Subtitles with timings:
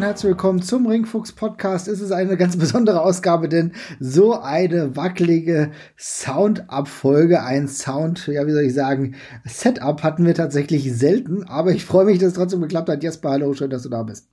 [0.00, 1.86] Und herzlich willkommen zum Ringfuchs Podcast.
[1.86, 8.52] Es ist eine ganz besondere Ausgabe, denn so eine wackelige Soundabfolge, ein Sound, ja, wie
[8.52, 9.14] soll ich sagen,
[9.44, 13.02] Setup hatten wir tatsächlich selten, aber ich freue mich, dass es trotzdem geklappt hat.
[13.02, 14.26] Jesper, hallo, schön, dass du da bist.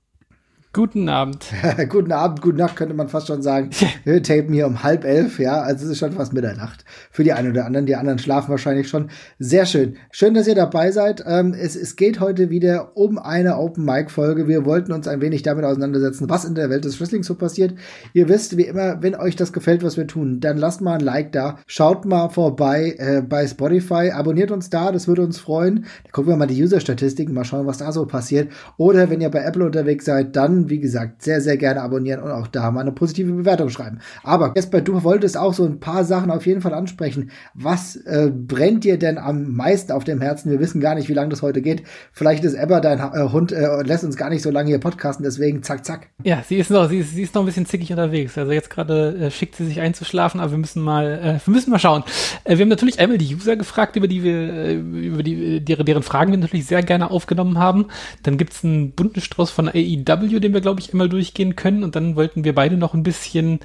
[0.74, 1.46] Guten Abend.
[1.88, 3.70] guten Abend, gute Nacht könnte man fast schon sagen.
[4.04, 6.84] Wir tapen hier um halb elf, ja, also es ist schon fast Mitternacht.
[7.10, 9.08] Für die einen oder anderen, die anderen schlafen wahrscheinlich schon.
[9.38, 9.96] Sehr schön.
[10.10, 11.24] Schön, dass ihr dabei seid.
[11.26, 14.46] Ähm, es, es geht heute wieder um eine Open Mic Folge.
[14.46, 17.74] Wir wollten uns ein wenig damit auseinandersetzen, was in der Welt des Wrestling so passiert.
[18.12, 21.00] Ihr wisst, wie immer, wenn euch das gefällt, was wir tun, dann lasst mal ein
[21.00, 21.60] Like da.
[21.66, 24.10] Schaut mal vorbei äh, bei Spotify.
[24.10, 25.86] Abonniert uns da, das würde uns freuen.
[26.04, 28.52] Dann gucken wir mal die User-Statistiken, mal schauen, was da so passiert.
[28.76, 32.30] Oder wenn ihr bei Apple unterwegs seid, dann wie gesagt, sehr, sehr gerne abonnieren und
[32.30, 33.98] auch da mal eine positive Bewertung schreiben.
[34.22, 37.30] Aber Jesper, du wolltest auch so ein paar Sachen auf jeden Fall ansprechen.
[37.54, 40.50] Was äh, brennt dir denn am meisten auf dem Herzen?
[40.50, 41.82] Wir wissen gar nicht, wie lange das heute geht.
[42.12, 45.24] Vielleicht ist Ebba, dein äh, Hund, äh, lässt uns gar nicht so lange hier podcasten,
[45.24, 46.08] deswegen zack, zack.
[46.24, 48.36] Ja, sie ist noch, sie ist, sie ist noch ein bisschen zickig unterwegs.
[48.36, 51.70] Also jetzt gerade äh, schickt sie sich einzuschlafen, aber wir müssen mal, äh, wir müssen
[51.70, 52.02] mal schauen.
[52.44, 56.02] Äh, wir haben natürlich einmal die User gefragt, über die wir, über die, deren, deren
[56.02, 57.86] Fragen wir natürlich sehr gerne aufgenommen haben.
[58.22, 61.96] Dann gibt's einen bunten Strauß von AEW, den wir, glaube ich, einmal durchgehen können und
[61.96, 63.60] dann wollten wir beide noch ein bisschen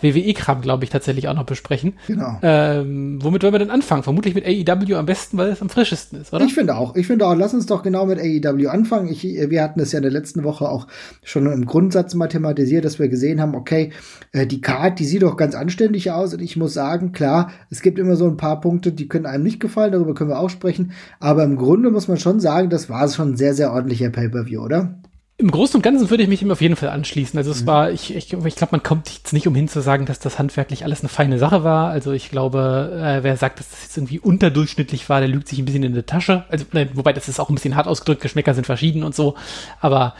[0.00, 1.94] WWE-Kram, glaube ich, tatsächlich auch noch besprechen.
[2.06, 2.38] Genau.
[2.42, 4.02] Ähm, womit wollen wir denn anfangen?
[4.02, 6.44] Vermutlich mit AEW am besten, weil es am frischesten ist, oder?
[6.44, 6.96] Ich finde auch.
[6.96, 9.08] Ich finde auch, lass uns doch genau mit AEW anfangen.
[9.08, 10.86] Ich, wir hatten es ja in der letzten Woche auch
[11.22, 13.92] schon im Grundsatz mal thematisiert, dass wir gesehen haben, okay,
[14.32, 17.82] äh, die Card, die sieht doch ganz anständig aus und ich muss sagen, klar, es
[17.82, 20.50] gibt immer so ein paar Punkte, die können einem nicht gefallen, darüber können wir auch
[20.50, 24.10] sprechen, aber im Grunde muss man schon sagen, das war schon ein sehr, sehr ordentlicher
[24.10, 24.94] Pay-Per-View, oder?
[25.38, 27.36] Im Großen und Ganzen würde ich mich ihm auf jeden Fall anschließen.
[27.36, 27.66] Also es mhm.
[27.66, 30.84] war, ich, ich, ich glaube, man kommt jetzt nicht umhin zu sagen, dass das handwerklich
[30.84, 31.90] alles eine feine Sache war.
[31.90, 35.58] Also ich glaube, äh, wer sagt, dass das jetzt irgendwie unterdurchschnittlich war, der lügt sich
[35.58, 36.44] ein bisschen in die Tasche.
[36.48, 39.34] Also, ne, wobei das ist auch ein bisschen hart ausgedrückt, Geschmäcker sind verschieden und so.
[39.80, 40.14] Aber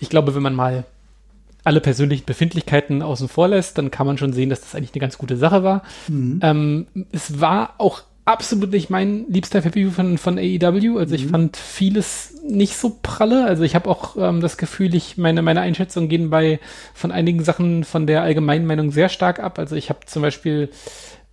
[0.00, 0.84] ich glaube, wenn man mal
[1.64, 5.00] alle persönlichen Befindlichkeiten außen vor lässt, dann kann man schon sehen, dass das eigentlich eine
[5.00, 5.82] ganz gute Sache war.
[6.08, 6.40] Mhm.
[6.42, 10.98] Ähm, es war auch absolut nicht mein liebster Pay-Per-View von, von AEW.
[10.98, 11.30] Also ich mhm.
[11.30, 13.46] fand vieles nicht so pralle.
[13.46, 16.60] Also ich habe auch ähm, das Gefühl, ich meine, meine Einschätzungen gehen bei
[16.92, 19.58] von einigen Sachen von der allgemeinen Meinung sehr stark ab.
[19.58, 20.68] Also ich habe zum Beispiel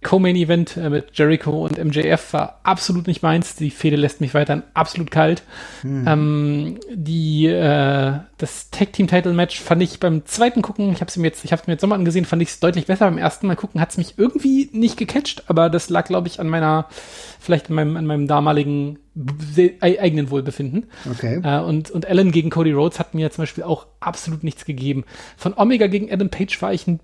[0.05, 3.55] Co-Main-Event äh, mit Jericho und MJF war absolut nicht meins.
[3.55, 5.41] Die Fehde lässt mich weiterhin absolut kalt.
[5.81, 6.05] Hm.
[6.07, 11.43] Ähm, die, äh, das Tag-Team-Title-Match fand ich beim zweiten Gucken, ich habe es mir jetzt,
[11.43, 13.05] ich habe mir jetzt nochmal angesehen, fand ich es deutlich besser.
[13.05, 16.39] Beim ersten Mal gucken hat es mich irgendwie nicht gecatcht, aber das lag, glaube ich,
[16.39, 16.87] an meiner,
[17.39, 18.99] vielleicht an meinem, an meinem damaligen
[19.81, 20.85] eigenen Wohlbefinden.
[21.09, 21.39] Okay.
[21.43, 25.03] Äh, und, und Allen gegen Cody Rhodes hat mir zum Beispiel auch absolut nichts gegeben.
[25.35, 26.99] Von Omega gegen Adam Page war ich ein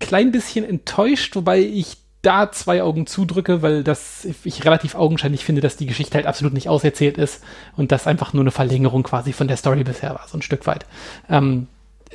[0.00, 5.62] klein bisschen enttäuscht, wobei ich da zwei Augen zudrücke, weil das ich relativ augenscheinlich finde,
[5.62, 7.42] dass die Geschichte halt absolut nicht auserzählt ist
[7.76, 10.66] und das einfach nur eine Verlängerung quasi von der Story bisher war, so ein Stück
[10.66, 10.84] weit.
[11.30, 11.66] Ähm,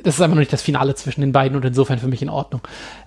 [0.02, 2.28] das ist einfach noch nicht das Finale zwischen den beiden und insofern für mich in
[2.28, 2.60] Ordnung.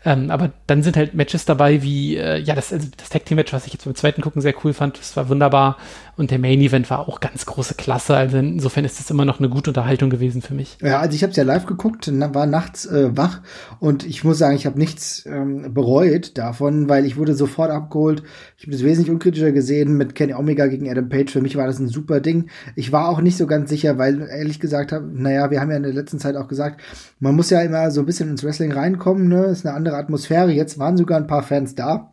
[0.06, 3.36] Ähm, aber dann sind halt Matches dabei wie, äh, ja, das, also das Tag Team
[3.36, 5.78] Match, was ich jetzt beim zweiten Gucken sehr cool fand, das war wunderbar.
[6.18, 8.16] Und der Main Event war auch ganz große Klasse.
[8.16, 10.78] Also insofern ist das immer noch eine gute Unterhaltung gewesen für mich.
[10.82, 13.42] Ja, also ich habe es ja live geguckt, war nachts äh, wach
[13.80, 18.24] und ich muss sagen, ich habe nichts ähm, bereut davon, weil ich wurde sofort abgeholt.
[18.58, 21.32] Ich habe das wesentlich unkritischer gesehen mit Kenny Omega gegen Adam Page.
[21.32, 22.50] Für mich war das ein super Ding.
[22.76, 25.78] Ich war auch nicht so ganz sicher, weil ehrlich gesagt habe, naja, wir haben ja
[25.78, 26.79] in der letzten Zeit auch gesagt,
[27.20, 29.46] man muss ja immer so ein bisschen ins Wrestling reinkommen, ne?
[29.46, 30.52] Ist eine andere Atmosphäre.
[30.52, 32.12] Jetzt waren sogar ein paar Fans da.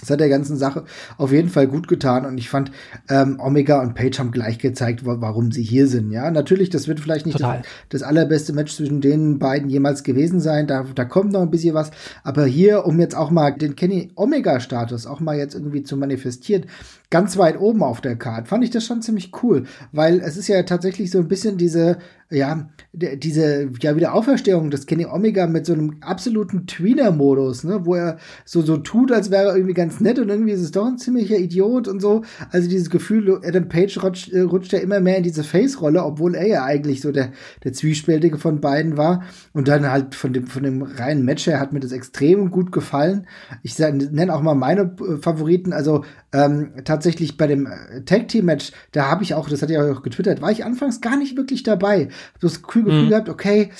[0.00, 0.84] Das hat der ganzen Sache
[1.18, 2.72] auf jeden Fall gut getan und ich fand,
[3.08, 6.10] ähm, Omega und Page haben gleich gezeigt, warum sie hier sind.
[6.10, 10.40] Ja, natürlich, das wird vielleicht nicht das, das, allerbeste Match zwischen den beiden jemals gewesen
[10.40, 10.66] sein.
[10.66, 11.90] Da, da kommt noch ein bisschen was.
[12.24, 16.64] Aber hier, um jetzt auch mal den Kenny Omega-Status auch mal jetzt irgendwie zu manifestieren,
[17.10, 20.48] ganz weit oben auf der Karte, fand ich das schon ziemlich cool, weil es ist
[20.48, 21.98] ja tatsächlich so ein bisschen diese
[22.32, 27.96] ja, diese, ja, wieder Auferstehung des Kenny Omega mit so einem absoluten Tweener-Modus, ne, wo
[27.96, 30.86] er so, so tut, als wäre er irgendwie ganz nett und irgendwie ist es doch
[30.86, 32.22] ein ziemlicher Idiot und so.
[32.52, 36.36] Also dieses Gefühl, Adam Page rutscht, äh, rutscht ja immer mehr in diese Face-Rolle, obwohl
[36.36, 37.32] er ja eigentlich so der,
[37.64, 39.24] der Zwiespältige von beiden war.
[39.52, 42.70] Und dann halt von dem, von dem reinen Match her hat mir das extrem gut
[42.70, 43.26] gefallen.
[43.64, 48.44] Ich nenne auch mal meine äh, Favoriten, also ähm, tatsächlich bei dem äh, Tag Team
[48.44, 51.36] Match, da habe ich auch, das hatte ich auch getwittert, war ich anfangs gar nicht
[51.36, 52.08] wirklich dabei.
[52.34, 53.08] Hab das Gefühl mhm.
[53.08, 53.70] gehabt, okay,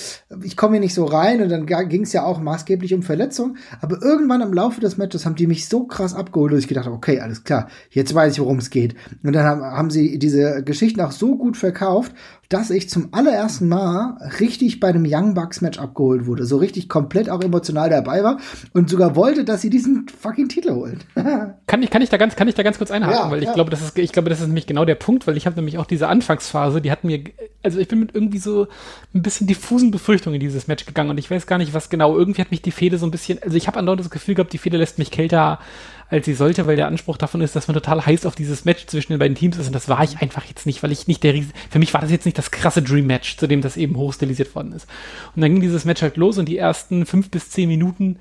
[0.43, 3.57] ich komme hier nicht so rein und dann ging es ja auch maßgeblich um Verletzung.
[3.81, 6.87] Aber irgendwann im Laufe des Matches haben die mich so krass abgeholt, dass ich gedacht
[6.87, 8.95] habe, okay, alles klar, jetzt weiß ich, worum es geht.
[9.23, 12.13] Und dann haben, haben sie diese Geschichten auch so gut verkauft,
[12.51, 16.45] dass ich zum allerersten Mal richtig bei einem Young Bucks Match abgeholt wurde.
[16.45, 18.41] So richtig komplett auch emotional dabei war
[18.73, 20.99] und sogar wollte, dass sie diesen fucking Titel holen.
[21.69, 23.49] kann ich, kann ich da ganz, kann ich da ganz kurz einhaken, ja, weil ich
[23.49, 23.55] ja.
[23.55, 25.79] glaube, das ist, ich glaube, das ist nämlich genau der Punkt, weil ich habe nämlich
[25.79, 27.23] auch diese Anfangsphase, die hat mir,
[27.63, 28.67] also ich bin mit irgendwie so
[29.15, 32.19] ein bisschen diffusen Befürchtungen in dieses Match gegangen und ich weiß gar nicht, was genau.
[32.19, 34.53] Irgendwie hat mich die Fehde so ein bisschen, also ich habe andauernd das Gefühl gehabt,
[34.53, 35.61] die Fehde lässt mich kälter
[36.11, 38.87] als sie sollte, weil der Anspruch davon ist, dass man total heiß auf dieses Match
[38.87, 39.69] zwischen den beiden Teams ist.
[39.69, 42.01] Und das war ich einfach jetzt nicht, weil ich nicht der Riesen, für mich war
[42.01, 44.89] das jetzt nicht das krasse Dream Match, zu dem das eben hochstilisiert worden ist.
[45.35, 48.19] Und dann ging dieses Match halt los und die ersten fünf bis zehn Minuten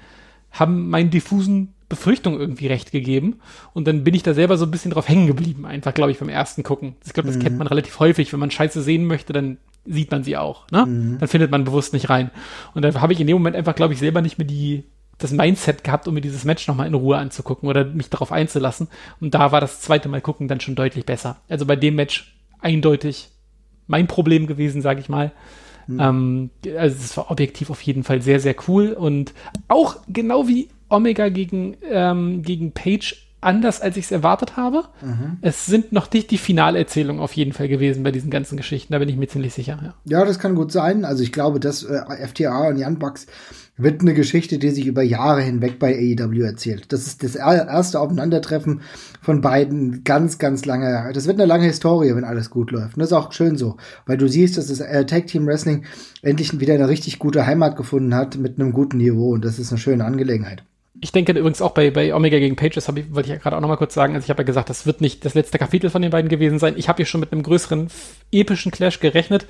[0.52, 3.40] haben meinen diffusen Befürchtungen irgendwie recht gegeben.
[3.74, 6.20] Und dann bin ich da selber so ein bisschen drauf hängen geblieben, einfach, glaube ich,
[6.20, 6.96] beim ersten Gucken.
[7.06, 7.42] Ich glaube, das mhm.
[7.42, 8.32] kennt man relativ häufig.
[8.32, 10.68] Wenn man Scheiße sehen möchte, dann sieht man sie auch.
[10.72, 10.86] Ne?
[10.86, 11.18] Mhm.
[11.20, 12.30] Dann findet man bewusst nicht rein.
[12.76, 14.84] Und da habe ich in dem Moment einfach, glaube ich, selber nicht mehr die
[15.20, 18.88] das Mindset gehabt, um mir dieses Match nochmal in Ruhe anzugucken oder mich darauf einzulassen.
[19.20, 21.38] Und da war das zweite Mal gucken dann schon deutlich besser.
[21.50, 23.30] Also bei dem Match eindeutig
[23.88, 25.32] mein Problem gewesen, sage ich mal.
[25.88, 26.00] Mhm.
[26.00, 29.34] Ähm, also es war objektiv auf jeden Fall sehr, sehr cool und
[29.68, 34.84] auch genau wie Omega gegen, ähm, gegen Page anders, als ich es erwartet habe.
[35.02, 35.38] Mhm.
[35.42, 39.00] Es sind noch nicht die Finalerzählungen auf jeden Fall gewesen bei diesen ganzen Geschichten, da
[39.00, 39.80] bin ich mir ziemlich sicher.
[39.82, 41.06] Ja, ja das kann gut sein.
[41.06, 43.28] Also ich glaube, dass äh, FTA und Jan Bucks
[43.82, 46.92] wird eine Geschichte, die sich über Jahre hinweg bei AEW erzählt.
[46.92, 48.82] Das ist das erste Aufeinandertreffen
[49.22, 51.12] von beiden ganz, ganz lange.
[51.14, 52.96] Das wird eine lange Historie, wenn alles gut läuft.
[52.96, 55.86] Und das ist auch schön so, weil du siehst, dass das äh, Tag Team Wrestling
[56.22, 59.72] endlich wieder eine richtig gute Heimat gefunden hat mit einem guten Niveau und das ist
[59.72, 60.64] eine schöne Angelegenheit
[61.02, 63.62] ich denke übrigens auch bei, bei Omega gegen Pages, ich, wollte ich ja gerade auch
[63.62, 66.02] nochmal kurz sagen, also ich habe ja gesagt, das wird nicht das letzte Kapitel von
[66.02, 66.74] den beiden gewesen sein.
[66.78, 67.90] Ich habe hier schon mit einem größeren
[68.32, 69.46] epischen Clash gerechnet,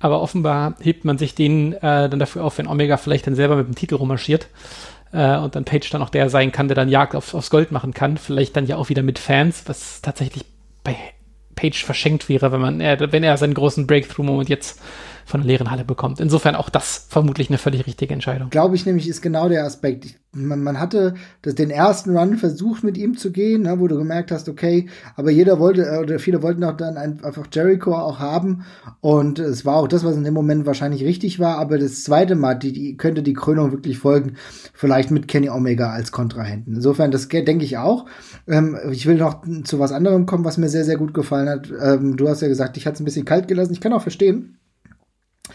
[0.00, 3.56] aber offenbar hebt man sich den äh, dann dafür auf, wenn Omega vielleicht dann selber
[3.56, 4.48] mit dem Titel rummarschiert
[5.12, 7.70] äh, und dann Page dann auch der sein kann, der dann Jagd auf, aufs Gold
[7.70, 8.16] machen kann.
[8.16, 10.44] Vielleicht dann ja auch wieder mit Fans, was tatsächlich
[10.82, 10.96] bei
[11.54, 14.80] Page verschenkt wäre, wenn man, äh, wenn er seinen großen Breakthrough-Moment jetzt
[15.28, 16.20] von der leeren Halle bekommt.
[16.20, 18.48] Insofern auch das vermutlich eine völlig richtige Entscheidung.
[18.48, 20.06] Glaube ich nämlich, ist genau der Aspekt.
[20.32, 23.98] Man, man hatte das, den ersten Run versucht, mit ihm zu gehen, ne, wo du
[23.98, 28.20] gemerkt hast, okay, aber jeder wollte, äh, oder viele wollten auch dann einfach Jericho auch
[28.20, 28.64] haben.
[29.00, 31.58] Und es war auch das, was in dem Moment wahrscheinlich richtig war.
[31.58, 34.36] Aber das zweite Mal, die, die könnte die Krönung wirklich folgen,
[34.72, 36.76] vielleicht mit Kenny Omega als Kontrahenten.
[36.76, 38.06] Insofern, das denke ich auch.
[38.46, 41.70] Ähm, ich will noch zu was anderem kommen, was mir sehr, sehr gut gefallen hat.
[41.82, 43.74] Ähm, du hast ja gesagt, ich hatte es ein bisschen kalt gelassen.
[43.74, 44.58] Ich kann auch verstehen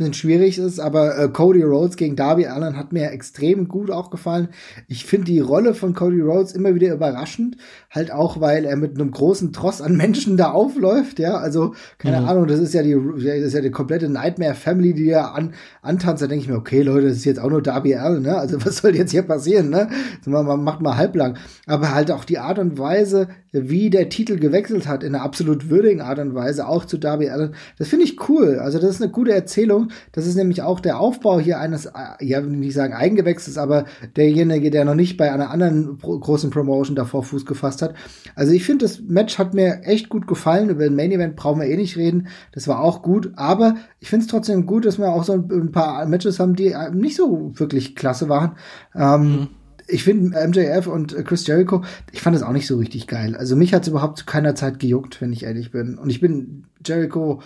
[0.00, 4.10] bisschen schwierig ist, aber äh, Cody Rhodes gegen Darby Allen hat mir extrem gut auch
[4.10, 4.48] gefallen.
[4.88, 7.56] Ich finde die Rolle von Cody Rhodes immer wieder überraschend,
[7.90, 12.20] halt auch, weil er mit einem großen Tross an Menschen da aufläuft, ja, also keine
[12.20, 12.28] mhm.
[12.28, 15.52] Ahnung, das ist ja die das ist ja die komplette Nightmare Family, die er an
[15.82, 18.36] antanzt, da denke ich mir, okay, Leute, das ist jetzt auch nur Darby Allen, ne?
[18.36, 19.88] Also was soll jetzt hier passieren, ne?
[20.24, 21.36] Man macht mal halblang,
[21.66, 25.68] aber halt auch die Art und Weise, wie der Titel gewechselt hat in einer absolut
[25.68, 28.58] würdigen Art und Weise auch zu Darby Allen, das finde ich cool.
[28.58, 31.90] Also das ist eine gute Erzählung das ist nämlich auch der Aufbau hier eines, äh,
[32.20, 33.84] ja, nicht sagen Eigengewächses, aber
[34.16, 37.94] derjenige, der noch nicht bei einer anderen pro großen Promotion davor Fuß gefasst hat.
[38.34, 40.70] Also ich finde, das Match hat mir echt gut gefallen.
[40.70, 42.28] Über den Main Event brauchen wir eh nicht reden.
[42.52, 43.32] Das war auch gut.
[43.36, 46.68] Aber ich finde es trotzdem gut, dass wir auch so ein, paar Matches haben, die
[46.68, 48.56] äh, nicht so wirklich klasse waren.
[48.94, 49.48] Ähm, mhm
[49.90, 51.82] ich finde MJF und Chris Jericho,
[52.12, 53.36] ich fand das auch nicht so richtig geil.
[53.36, 55.98] Also mich hat es überhaupt zu keiner Zeit gejuckt, wenn ich ehrlich bin.
[55.98, 57.42] Und ich bin Jericho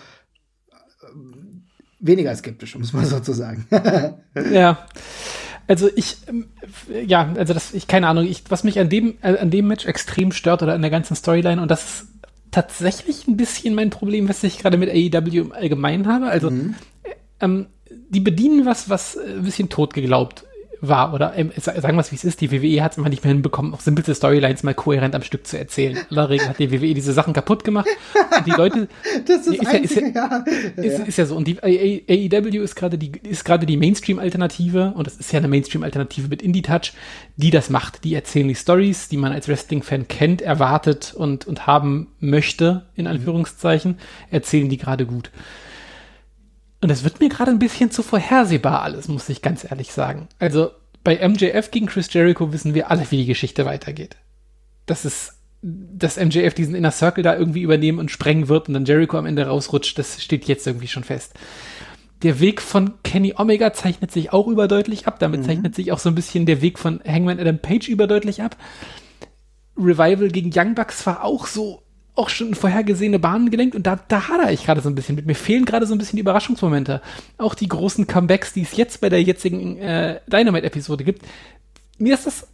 [2.06, 3.66] weniger skeptisch, um es mal so zu sagen.
[4.52, 4.87] ja.
[5.66, 6.49] Also ich, ähm,
[7.06, 9.87] ja, also das, ich, keine Ahnung, ich, was mich an dem, äh, an dem Match
[9.87, 12.06] extrem stört oder an der ganzen Storyline, und das ist
[12.50, 16.26] tatsächlich ein bisschen mein Problem, was ich gerade mit AEW im Allgemeinen habe.
[16.26, 16.75] Also, mhm.
[17.40, 17.66] ähm,
[18.11, 20.44] die bedienen was, was ein bisschen tot geglaubt
[20.88, 21.14] war.
[21.14, 23.33] Oder ähm, sagen wir es, wie es ist, die WWE hat es immer nicht mehr
[23.33, 25.97] hinbekommen, auch simpelste Storylines mal kohärent am Stück zu erzählen.
[26.11, 27.88] In aller Regel hat die WWE diese Sachen kaputt gemacht.
[28.37, 28.88] Und die Leute.
[29.26, 30.83] das ist, ist, einzige, ja, ist, ja.
[30.83, 31.37] Ist, ist, ja so.
[31.37, 35.49] Und die AEW ist gerade die, ist gerade die Mainstream-Alternative, und es ist ja eine
[35.49, 36.93] Mainstream-Alternative mit Indie-Touch,
[37.37, 38.05] die das macht.
[38.05, 43.07] Die erzählen die Stories, die man als Wrestling-Fan kennt, erwartet und, und haben möchte, in
[43.07, 43.99] Anführungszeichen,
[44.31, 45.31] erzählen die gerade gut.
[46.85, 50.29] Und es wird mir gerade ein bisschen zu vorhersehbar alles, muss ich ganz ehrlich sagen.
[50.38, 50.71] Also
[51.03, 54.19] bei MJF gegen Chris Jericho wissen wir alle, wie die Geschichte weitergeht.
[54.85, 58.85] Das ist, dass MJF diesen Inner Circle da irgendwie übernehmen und sprengen wird und dann
[58.85, 61.33] Jericho am Ende rausrutscht, das steht jetzt irgendwie schon fest.
[62.23, 65.19] Der Weg von Kenny Omega zeichnet sich auch überdeutlich ab.
[65.19, 65.45] Damit mhm.
[65.45, 68.59] zeichnet sich auch so ein bisschen der Weg von Hangman Adam Page überdeutlich ab.
[69.79, 71.84] Revival gegen Young Bucks war auch so
[72.14, 75.26] auch schon vorhergesehene Bahnen gelenkt und da, da hadere ich gerade so ein bisschen mit.
[75.26, 77.02] Mir fehlen gerade so ein bisschen die Überraschungsmomente.
[77.38, 81.23] Auch die großen Comebacks, die es jetzt bei der jetzigen äh, Dynamite-Episode gibt.
[81.99, 82.47] Mir ist das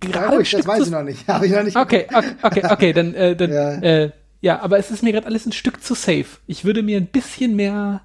[0.00, 0.42] gerade.
[0.42, 1.26] Ja, das weiß ich noch nicht.
[1.28, 1.76] Habe ich noch nicht.
[1.76, 3.72] Okay, okay, okay, okay dann, äh, dann ja.
[3.80, 4.10] Äh,
[4.42, 6.26] Ja, aber es ist mir gerade alles ein Stück zu safe.
[6.46, 8.02] Ich würde mir ein bisschen mehr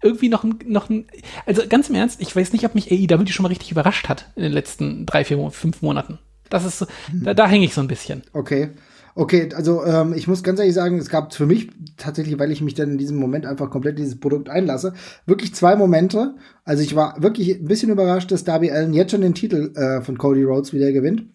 [0.00, 1.06] irgendwie noch ein, noch ein,
[1.46, 4.30] also ganz im Ernst, ich weiß nicht, ob mich AEW schon mal richtig überrascht hat
[4.36, 6.18] in den letzten drei, vier, fünf Monaten.
[6.50, 8.22] Das ist so, da, da hänge ich so ein bisschen.
[8.32, 8.70] Okay.
[9.14, 12.62] Okay, also ähm, ich muss ganz ehrlich sagen, es gab für mich tatsächlich, weil ich
[12.62, 14.94] mich dann in diesem Moment einfach komplett dieses Produkt einlasse,
[15.26, 16.34] wirklich zwei Momente.
[16.64, 20.00] Also ich war wirklich ein bisschen überrascht, dass Darby Allen jetzt schon den Titel äh,
[20.00, 21.26] von Cody Rhodes wieder gewinnt.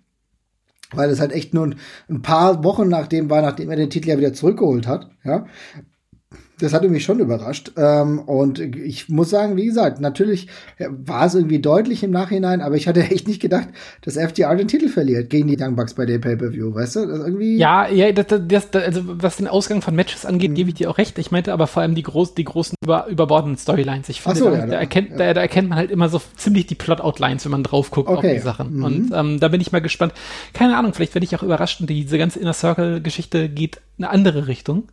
[0.91, 1.75] Weil es halt echt nur ein,
[2.09, 5.09] ein paar Wochen nachdem war, nachdem er den Titel ja wieder zurückgeholt hat.
[5.23, 5.45] Ja,
[6.59, 7.71] das hatte mich schon überrascht.
[7.77, 10.47] Ähm, und ich muss sagen, wie gesagt, natürlich
[10.89, 13.67] war es irgendwie deutlich im Nachhinein, aber ich hatte echt nicht gedacht,
[14.01, 17.05] dass FDR den Titel verliert gegen die Young Bucks bei dem Pay-Per-View, weißt du?
[17.05, 20.55] Das irgendwie ja, ja, das, das, das, also was den Ausgang von Matches angeht, mhm.
[20.55, 21.17] gebe ich dir auch recht.
[21.19, 24.09] Ich meinte aber vor allem die, groß, die großen über, überbordenden Storylines.
[24.09, 25.17] Ich finde, so, da, ja, da, erkennt, ja.
[25.17, 28.17] da, da, erkennt man halt immer so ziemlich die Plot-Outlines, wenn man drauf guckt okay.
[28.17, 28.77] auf die Sachen.
[28.77, 28.83] Mhm.
[28.83, 30.13] Und ähm, da bin ich mal gespannt.
[30.53, 34.47] Keine Ahnung, vielleicht werde ich auch überrascht und diese ganze Inner Circle-Geschichte geht eine andere
[34.47, 34.83] Richtung.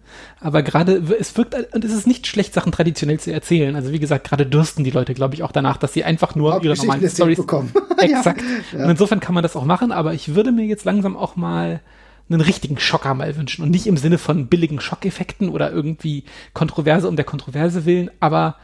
[0.40, 3.76] Aber gerade, es wirkt, und es ist nicht schlecht, Sachen traditionell zu erzählen.
[3.76, 6.62] Also wie gesagt, gerade dürsten die Leute, glaube ich, auch danach, dass sie einfach nur
[6.62, 7.72] ihre normalen Storys bekommen.
[7.98, 8.42] Exakt.
[8.72, 8.84] ja.
[8.84, 11.80] Und insofern kann man das auch machen, aber ich würde mir jetzt langsam auch mal
[12.28, 17.08] einen richtigen Schocker mal wünschen und nicht im Sinne von billigen Schockeffekten oder irgendwie Kontroverse
[17.08, 18.56] um der Kontroverse willen, aber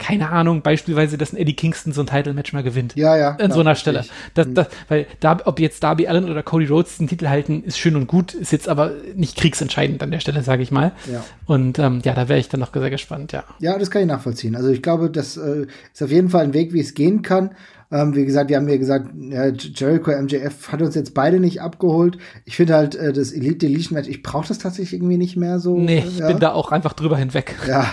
[0.00, 2.96] keine Ahnung, beispielsweise, dass ein Eddie Kingston so ein Title-Match mal gewinnt.
[2.96, 3.36] Ja, ja.
[3.36, 4.04] An so einer Stelle.
[4.34, 7.78] Das, das, weil da, ob jetzt Darby Allen oder Cody Rhodes den Titel halten, ist
[7.78, 10.92] schön und gut, ist jetzt aber nicht kriegsentscheidend an der Stelle, sage ich mal.
[11.12, 11.22] Ja.
[11.46, 13.44] Und ähm, ja, da wäre ich dann noch sehr gespannt, ja.
[13.58, 14.56] Ja, das kann ich nachvollziehen.
[14.56, 17.50] Also ich glaube, das äh, ist auf jeden Fall ein Weg, wie es gehen kann.
[17.92, 21.60] Ähm, wie gesagt, wir haben ja gesagt, ja, Jericho MJF hat uns jetzt beide nicht
[21.60, 22.18] abgeholt.
[22.44, 25.58] Ich finde halt äh, das Elite Deletion Match, ich brauche das tatsächlich irgendwie nicht mehr
[25.58, 25.76] so.
[25.76, 26.28] Nee, ich ja.
[26.28, 27.56] bin da auch einfach drüber hinweg.
[27.66, 27.86] Ja,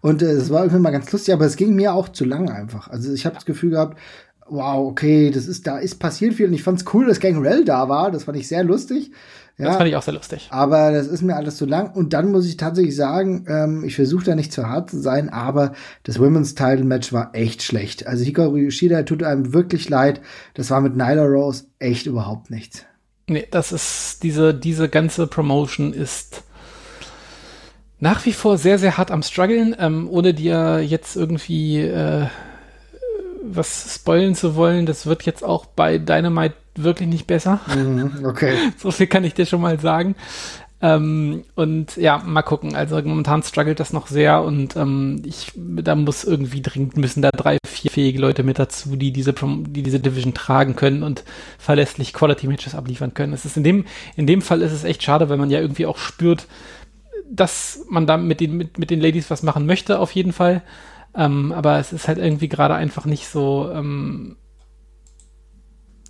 [0.00, 2.50] und äh, es war irgendwie mal ganz lustig, aber es ging mir auch zu lang
[2.50, 2.88] einfach.
[2.88, 3.98] Also ich habe das Gefühl gehabt,
[4.48, 7.88] wow, okay, das ist, da ist passiert viel und ich fand's cool, dass Gangrel da
[7.88, 8.10] war.
[8.10, 9.12] Das fand ich sehr lustig.
[9.56, 10.48] Ja, das fand ich auch sehr lustig.
[10.50, 11.92] Aber das ist mir alles zu lang.
[11.92, 15.28] Und dann muss ich tatsächlich sagen, ähm, ich versuche da nicht zu hart zu sein,
[15.28, 18.06] aber das Women's Title Match war echt schlecht.
[18.06, 20.20] Also Hikaru Yoshida tut einem wirklich leid.
[20.54, 22.84] Das war mit Nyla Rose echt überhaupt nichts.
[23.28, 26.42] Nee, das ist, diese, diese ganze Promotion ist
[28.00, 32.26] nach wie vor sehr, sehr hart am struggeln, ähm, ohne dir jetzt irgendwie äh,
[33.44, 34.86] was spoilen zu wollen.
[34.86, 37.60] Das wird jetzt auch bei Dynamite wirklich nicht besser.
[37.74, 38.54] Mhm, okay.
[38.78, 40.16] so viel kann ich dir schon mal sagen.
[40.84, 42.74] Ähm, und ja, mal gucken.
[42.74, 47.30] Also momentan struggelt das noch sehr und ähm, ich, da muss irgendwie dringend müssen da
[47.30, 51.24] drei, vier fähige Leute mit dazu, die diese, die diese Division tragen können und
[51.58, 53.32] verlässlich Quality Matches abliefern können.
[53.32, 53.84] Es ist in dem,
[54.16, 56.46] in dem Fall ist es echt schade, weil man ja irgendwie auch spürt,
[57.30, 60.62] dass man da mit den, mit, mit den Ladies was machen möchte, auf jeden Fall.
[61.16, 64.36] Ähm, aber es ist halt irgendwie gerade einfach nicht so, ähm,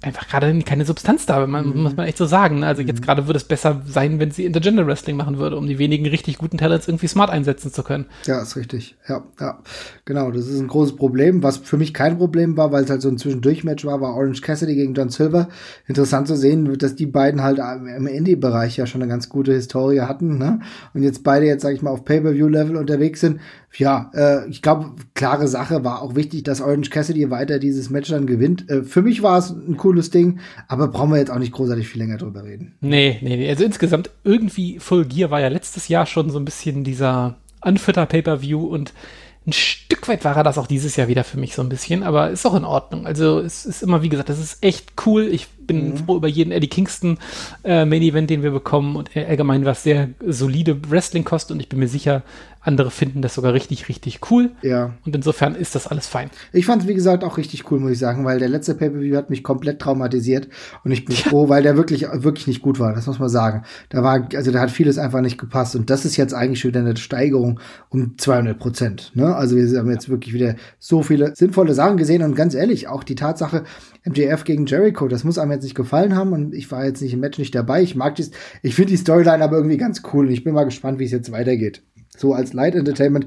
[0.05, 1.83] einfach gerade keine Substanz da, man, mhm.
[1.83, 2.63] muss man echt so sagen.
[2.63, 3.05] Also jetzt mhm.
[3.05, 6.39] gerade würde es besser sein, wenn sie Intergender Wrestling machen würde, um die wenigen richtig
[6.39, 8.07] guten Talents irgendwie smart einsetzen zu können.
[8.27, 8.97] Ja, ist richtig.
[9.09, 9.59] Ja, ja.
[10.05, 11.43] Genau, das ist ein großes Problem.
[11.43, 14.43] Was für mich kein Problem war, weil es halt so ein Zwischendurch-Match war, war Orange
[14.43, 15.49] Cassidy gegen John Silver.
[15.87, 20.01] Interessant zu sehen, dass die beiden halt im Indie-Bereich ja schon eine ganz gute Historie
[20.01, 20.61] hatten, ne?
[20.93, 23.41] Und jetzt beide jetzt, sag ich mal, auf Pay-Per-View-Level unterwegs sind
[23.79, 28.11] ja, äh, ich glaube, klare Sache war auch wichtig, dass Orange Cassidy weiter dieses Match
[28.11, 28.69] dann gewinnt.
[28.71, 31.89] Äh, für mich war es ein cooles Ding, aber brauchen wir jetzt auch nicht großartig
[31.89, 32.75] viel länger drüber reden.
[32.81, 33.49] Nee, nee, nee.
[33.49, 38.07] Also insgesamt irgendwie Full Gear war ja letztes Jahr schon so ein bisschen dieser Unfitter
[38.07, 38.93] Pay-Per-View und
[39.47, 42.03] ein Stück weit war er das auch dieses Jahr wieder für mich so ein bisschen,
[42.03, 43.07] aber ist auch in Ordnung.
[43.07, 45.25] Also es ist immer, wie gesagt, das ist echt cool.
[45.25, 45.97] Ich bin mhm.
[45.99, 47.19] froh über jeden Eddie Kingston
[47.63, 51.69] äh, Main Event, den wir bekommen und allgemein was sehr solide Wrestling kostet und ich
[51.69, 52.23] bin mir sicher,
[52.65, 54.53] andere finden das sogar richtig, richtig cool.
[54.63, 54.95] Ja.
[55.05, 56.31] Und insofern ist das alles fein.
[56.53, 59.17] Ich fand es, wie gesagt, auch richtig cool, muss ich sagen, weil der letzte Pay-Per-View
[59.17, 60.49] hat mich komplett traumatisiert.
[60.83, 61.23] Und ich bin ja.
[61.23, 62.95] froh, weil der wirklich, wirklich nicht gut war.
[62.95, 63.65] Das muss man sagen.
[63.91, 65.77] Da war, also da hat vieles einfach nicht gepasst.
[65.77, 69.13] Und das ist jetzt eigentlich schon wieder eine Steigerung um 200 Prozent.
[69.15, 69.35] Ne?
[69.35, 72.23] Also wir haben jetzt wirklich wieder so viele sinnvolle Sachen gesehen.
[72.23, 73.65] Und ganz ehrlich, auch die Tatsache,
[74.07, 76.33] MJF gegen Jericho, das muss einem jetzt nicht gefallen haben.
[76.33, 77.83] Und ich war jetzt nicht im Match nicht dabei.
[77.83, 78.31] Ich mag das,
[78.63, 80.27] ich finde die Storyline aber irgendwie ganz cool.
[80.27, 81.83] Und ich bin mal gespannt, wie es jetzt weitergeht
[82.17, 83.27] so als Light Entertainment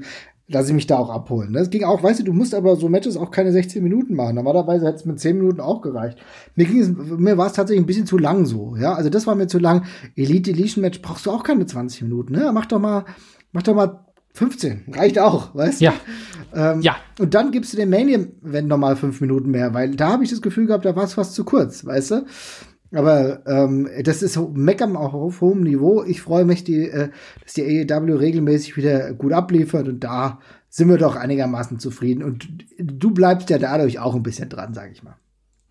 [0.50, 1.52] lasse ich mich da auch abholen.
[1.52, 4.34] Das ging auch, weißt du, du musst aber so Matches auch keine 16 Minuten machen.
[4.34, 6.18] Normalerweise hätte es mit 10 Minuten auch gereicht.
[6.54, 8.94] Mir, mir war es tatsächlich ein bisschen zu lang so, ja.
[8.94, 9.84] Also das war mir zu lang.
[10.16, 12.50] Elite Deletion Match brauchst du auch keine 20 Minuten, ne?
[12.54, 13.04] Mach doch mal,
[13.52, 14.06] mach doch mal
[14.38, 14.84] 15.
[14.92, 15.86] Reicht auch, weißt du?
[15.86, 15.94] Ja.
[16.54, 16.96] Ähm, ja.
[17.18, 20.30] Und dann gibst du dem Mania, wenn nochmal 5 Minuten mehr, weil da habe ich
[20.30, 22.26] das Gefühl gehabt, da war es fast zu kurz, weißt du?
[22.92, 26.02] Aber ähm, das ist Meckern auch auf hohem Niveau.
[26.04, 27.10] Ich freue mich, die, äh,
[27.42, 30.38] dass die AEW regelmäßig wieder gut abliefert und da
[30.70, 32.22] sind wir doch einigermaßen zufrieden.
[32.22, 35.16] Und du bleibst ja dadurch auch ein bisschen dran, sag ich mal.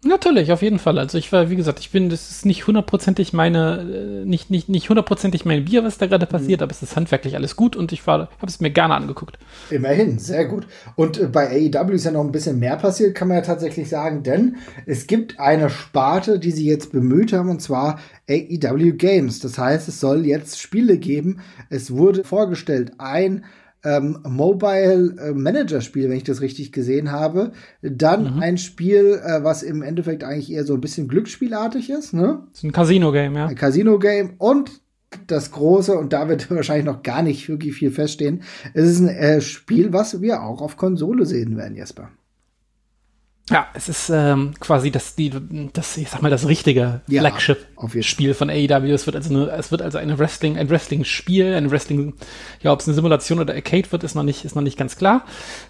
[0.08, 0.98] Natürlich, auf jeden Fall.
[1.00, 4.70] Also ich war, wie gesagt, ich bin, das ist nicht hundertprozentig meine, äh, nicht, nicht,
[4.70, 6.64] nicht hundertprozentig mein Bier, was da gerade passiert, mhm.
[6.64, 9.38] aber es ist handwerklich alles gut und ich war, habe es mir gerne angeguckt.
[9.70, 10.68] Immerhin, sehr gut.
[10.96, 13.90] Und äh, bei AEW ist ja noch ein bisschen mehr passiert, kann man ja tatsächlich
[13.90, 18.00] sagen, denn es gibt eine Sparte, die sie jetzt bemüht haben, und zwar
[18.30, 19.40] AEW Games.
[19.40, 21.42] Das heißt, es soll jetzt Spiele geben.
[21.70, 23.44] Es wurde vorgestellt, ein
[23.88, 27.54] ähm, Mobile äh, Manager Spiel, wenn ich das richtig gesehen habe.
[27.82, 28.42] Dann mhm.
[28.42, 32.44] ein Spiel, äh, was im Endeffekt eigentlich eher so ein bisschen Glücksspielartig ist, ne?
[32.50, 33.48] Das ist ein Casino Game, ja.
[33.48, 34.82] Ein Casino Game und
[35.28, 39.10] das große, und da wird wahrscheinlich noch gar nicht wirklich viel feststehen, es ist ein
[39.10, 42.10] äh, Spiel, was wir auch auf Konsole sehen werden, Jesper.
[43.50, 45.32] Ja, es ist ähm, quasi das, die,
[45.72, 48.94] das, ich sag mal, das richtige ja, Flagship-Spiel von AEW.
[48.94, 52.14] Es wird also eine, es wird also eine Wrestling, ein Wrestling-Spiel, ein Wrestling,
[52.62, 54.98] ja, ob es eine Simulation oder Arcade wird, ist noch nicht, ist noch nicht ganz
[54.98, 55.24] klar.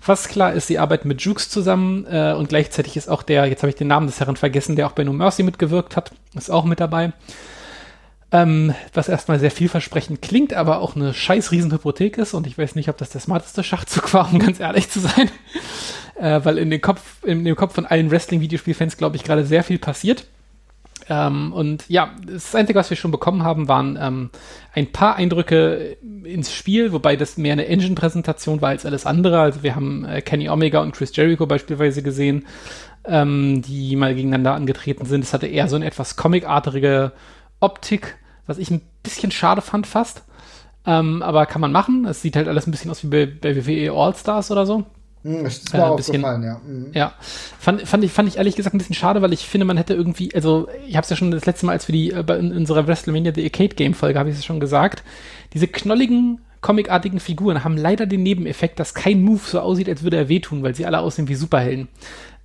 [0.04, 3.62] Was klar ist, sie arbeiten mit Jukes zusammen äh, und gleichzeitig ist auch der, jetzt
[3.62, 6.50] habe ich den Namen des Herren vergessen, der auch bei No Mercy mitgewirkt hat, ist
[6.50, 7.14] auch mit dabei.
[8.30, 12.76] Ähm, was erstmal sehr vielversprechend klingt, aber auch eine scheiß Riesenhypothek ist und ich weiß
[12.76, 15.32] nicht, ob das der smarteste Schachzug war, um ganz ehrlich zu sein
[16.20, 19.64] äh, weil in, den Kopf, in dem Kopf von allen Wrestling-Videospielfans, glaube ich, gerade sehr
[19.64, 20.26] viel passiert.
[21.10, 24.30] Ähm, und ja, das Einzige, was wir schon bekommen haben, waren ähm,
[24.74, 29.40] ein paar Eindrücke ins Spiel, wobei das mehr eine Engine-Präsentation war als alles andere.
[29.40, 32.46] Also wir haben äh, Kenny Omega und Chris Jericho beispielsweise gesehen,
[33.06, 35.24] ähm, die mal gegeneinander angetreten sind.
[35.24, 37.14] Es hatte eher so eine etwas comicartige
[37.60, 40.24] Optik, was ich ein bisschen schade fand fast.
[40.86, 42.06] Ähm, aber kann man machen.
[42.06, 44.86] Es sieht halt alles ein bisschen aus wie bei, bei WWE All-Stars oder so.
[45.24, 46.62] Hm, das ist mir äh, auch bisschen, gefallen, ja.
[46.66, 46.92] Mhm.
[46.94, 47.14] Ja,
[47.60, 49.94] fand, fand, ich, fand ich ehrlich gesagt ein bisschen schade, weil ich finde, man hätte
[49.94, 52.56] irgendwie, also ich habe es ja schon das letzte Mal, als wir die äh, in
[52.56, 55.04] unserer WrestleMania The Arcade Game Folge, habe ich es schon gesagt,
[55.54, 60.18] diese knolligen comicartigen Figuren haben leider den Nebeneffekt, dass kein Move so aussieht, als würde
[60.18, 61.88] er wehtun, weil sie alle aussehen wie Superhelden.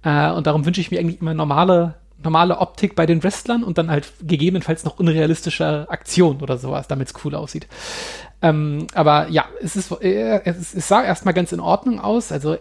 [0.02, 3.78] Äh, und darum wünsche ich mir eigentlich immer normale normale Optik bei den Wrestlern und
[3.78, 7.66] dann halt gegebenenfalls noch unrealistische Aktion oder sowas, damit es cool aussieht.
[8.42, 12.32] Ähm, aber ja, es ist, äh, es, es sah erstmal ganz in Ordnung aus.
[12.32, 12.56] Also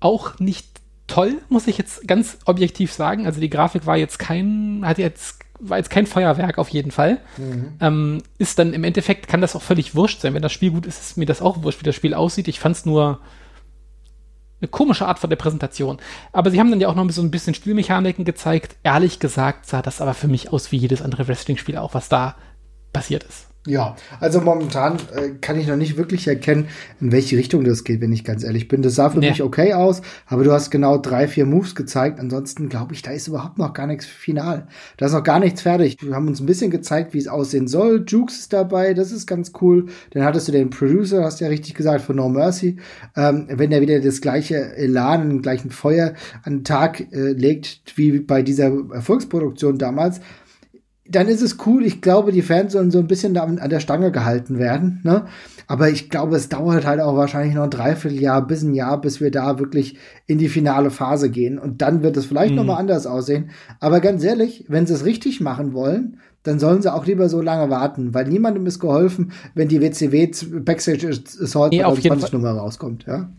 [0.00, 0.66] auch nicht
[1.06, 3.26] toll, muss ich jetzt ganz objektiv sagen.
[3.26, 7.18] Also die Grafik war jetzt kein, hat jetzt, war jetzt kein Feuerwerk auf jeden Fall.
[7.36, 7.72] Mhm.
[7.80, 10.34] Ähm, ist dann im Endeffekt, kann das auch völlig wurscht sein.
[10.34, 12.48] Wenn das Spiel gut ist, ist mir das auch wurscht, wie das Spiel aussieht.
[12.48, 13.20] Ich fand es nur
[14.60, 15.98] eine komische Art von der Präsentation.
[16.32, 18.76] Aber sie haben dann ja auch noch so ein bisschen Spielmechaniken gezeigt.
[18.82, 22.36] Ehrlich gesagt sah das aber für mich aus wie jedes andere Wrestling-Spiel auch, was da
[22.92, 23.48] passiert ist.
[23.66, 26.68] Ja, also momentan äh, kann ich noch nicht wirklich erkennen,
[27.00, 28.80] in welche Richtung das geht, wenn ich ganz ehrlich bin.
[28.80, 29.30] Das sah für nee.
[29.30, 32.20] mich okay aus, aber du hast genau drei, vier Moves gezeigt.
[32.20, 34.68] Ansonsten glaube ich, da ist überhaupt noch gar nichts final.
[34.96, 35.96] Da ist noch gar nichts fertig.
[36.00, 38.04] Wir haben uns ein bisschen gezeigt, wie es aussehen soll.
[38.06, 39.86] Jukes ist dabei, das ist ganz cool.
[40.10, 42.76] Dann hattest du den Producer, hast ja richtig gesagt, von No Mercy.
[43.16, 47.80] Ähm, wenn der wieder das gleiche Elan, den gleichen Feuer an den Tag äh, legt,
[47.96, 50.20] wie bei dieser Erfolgsproduktion damals,
[51.10, 51.84] dann ist es cool.
[51.84, 55.00] Ich glaube, die Fans sollen so ein bisschen an der Stange gehalten werden.
[55.04, 55.26] Ne?
[55.66, 59.20] Aber ich glaube, es dauert halt auch wahrscheinlich noch ein Dreivierteljahr bis ein Jahr, bis
[59.20, 61.58] wir da wirklich in die finale Phase gehen.
[61.58, 62.56] Und dann wird es vielleicht mhm.
[62.56, 63.50] noch mal anders aussehen.
[63.80, 67.40] Aber ganz ehrlich, wenn sie es richtig machen wollen, dann sollen sie auch lieber so
[67.40, 71.10] lange warten, weil niemandem ist geholfen, wenn die WCW Backstage
[71.42, 73.04] Assault nee, 20 Nummer rauskommt.
[73.06, 73.30] Ja?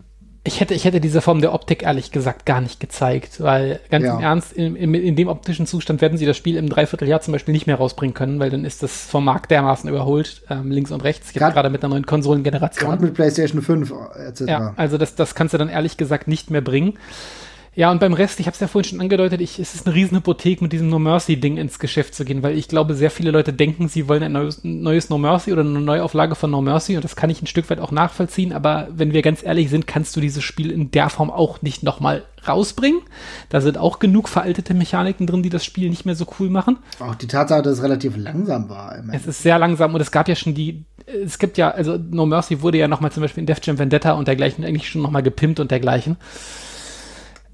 [0.44, 4.04] Ich hätte, ich hätte diese Form der Optik ehrlich gesagt gar nicht gezeigt, weil ganz
[4.04, 4.14] ja.
[4.14, 7.32] im Ernst, in, in, in, dem optischen Zustand werden sie das Spiel im Dreivierteljahr zum
[7.32, 10.90] Beispiel nicht mehr rausbringen können, weil dann ist das vom Markt dermaßen überholt, ähm, links
[10.90, 12.88] und rechts, gerade mit einer neuen Konsolengeneration.
[12.88, 13.92] Gerade mit PlayStation 5
[14.26, 14.40] etc.
[14.46, 16.94] Ja, also das, das kannst du dann ehrlich gesagt nicht mehr bringen.
[17.78, 19.94] Ja, und beim Rest, ich habe es ja vorhin schon angedeutet, ich, es ist eine
[19.94, 23.52] Riesenhypothek, mit diesem No Mercy-Ding ins Geschäft zu gehen, weil ich glaube, sehr viele Leute
[23.52, 27.04] denken, sie wollen ein neues, neues No Mercy oder eine Neuauflage von No Mercy und
[27.04, 30.16] das kann ich ein Stück weit auch nachvollziehen, aber wenn wir ganz ehrlich sind, kannst
[30.16, 33.00] du dieses Spiel in der Form auch nicht nochmal rausbringen.
[33.48, 36.78] Da sind auch genug veraltete Mechaniken drin, die das Spiel nicht mehr so cool machen.
[36.98, 39.00] Auch die Tatsache, dass es relativ langsam war.
[39.12, 42.26] Es ist sehr langsam und es gab ja schon die, es gibt ja, also No
[42.26, 45.22] Mercy wurde ja nochmal zum Beispiel in Def Jam Vendetta und dergleichen eigentlich schon nochmal
[45.22, 46.16] gepimpt und dergleichen.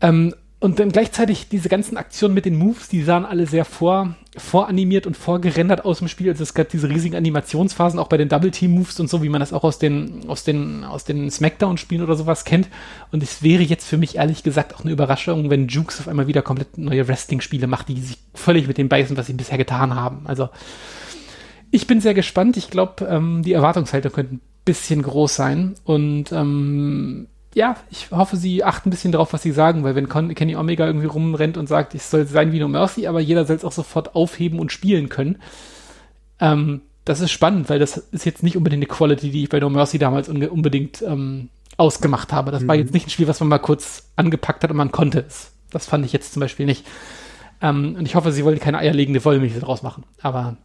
[0.00, 4.16] Ähm, und dann gleichzeitig diese ganzen Aktionen mit den Moves, die sahen alle sehr vor,
[4.34, 6.30] voranimiert und vorgerendert aus dem Spiel.
[6.30, 9.28] Also es gab diese riesigen Animationsphasen auch bei den Double Team Moves und so, wie
[9.28, 12.68] man das auch aus den, aus den, aus den Smackdown-Spielen oder sowas kennt.
[13.12, 16.28] Und es wäre jetzt für mich ehrlich gesagt auch eine Überraschung, wenn Jukes auf einmal
[16.28, 19.94] wieder komplett neue Wrestling-Spiele macht, die sich völlig mit dem beißen, was sie bisher getan
[19.94, 20.22] haben.
[20.24, 20.48] Also
[21.70, 22.56] ich bin sehr gespannt.
[22.56, 25.74] Ich glaube, ähm, die Erwartungshaltung könnte ein bisschen groß sein.
[25.84, 30.08] Und ähm, ja, ich hoffe, sie achten ein bisschen darauf, was sie sagen, weil wenn
[30.08, 33.44] Con Kenny Omega irgendwie rumrennt und sagt, es soll sein wie No Mercy, aber jeder
[33.44, 35.38] soll es auch sofort aufheben und spielen können,
[36.40, 39.60] ähm, das ist spannend, weil das ist jetzt nicht unbedingt eine Quality, die ich bei
[39.60, 42.50] No Mercy damals unbedingt ähm, ausgemacht habe.
[42.50, 42.68] Das mhm.
[42.68, 45.52] war jetzt nicht ein Spiel, was man mal kurz angepackt hat und man konnte es.
[45.70, 46.84] Das fand ich jetzt zum Beispiel nicht.
[47.60, 50.04] Ähm, und ich hoffe, sie wollen keine eierlegende Wollmilch daraus machen.
[50.22, 50.56] Aber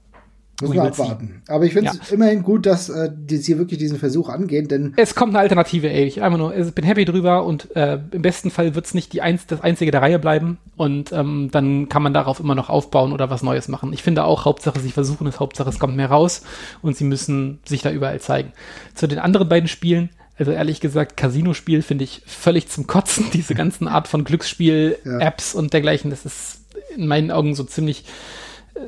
[0.62, 1.42] muss man abwarten.
[1.48, 2.16] Aber ich finde es ja.
[2.16, 4.94] immerhin gut, dass äh, die, sie wirklich diesen Versuch angehen, denn.
[4.98, 6.06] Es kommt eine Alternative, ey.
[6.06, 9.14] Ich einfach nur, ich bin happy drüber und äh, im besten Fall wird es nicht
[9.14, 10.58] die eins, das einzige der Reihe bleiben.
[10.76, 13.94] Und ähm, dann kann man darauf immer noch aufbauen oder was Neues machen.
[13.94, 16.44] Ich finde auch, Hauptsache, sie versuchen es, Hauptsache, es kommt mehr raus
[16.82, 18.54] und sie müssen sich da überall zeigen.
[18.96, 23.26] Zu den anderen beiden Spielen, also ehrlich gesagt, Casino-Spiel finde ich völlig zum Kotzen.
[23.34, 25.60] Diese ganzen Art von Glücksspiel-Apps ja.
[25.60, 26.62] und dergleichen, das ist
[26.96, 28.06] in meinen Augen so ziemlich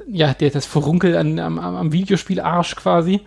[0.07, 3.21] ja, der, das Verunkel an, am, am Videospielarsch quasi.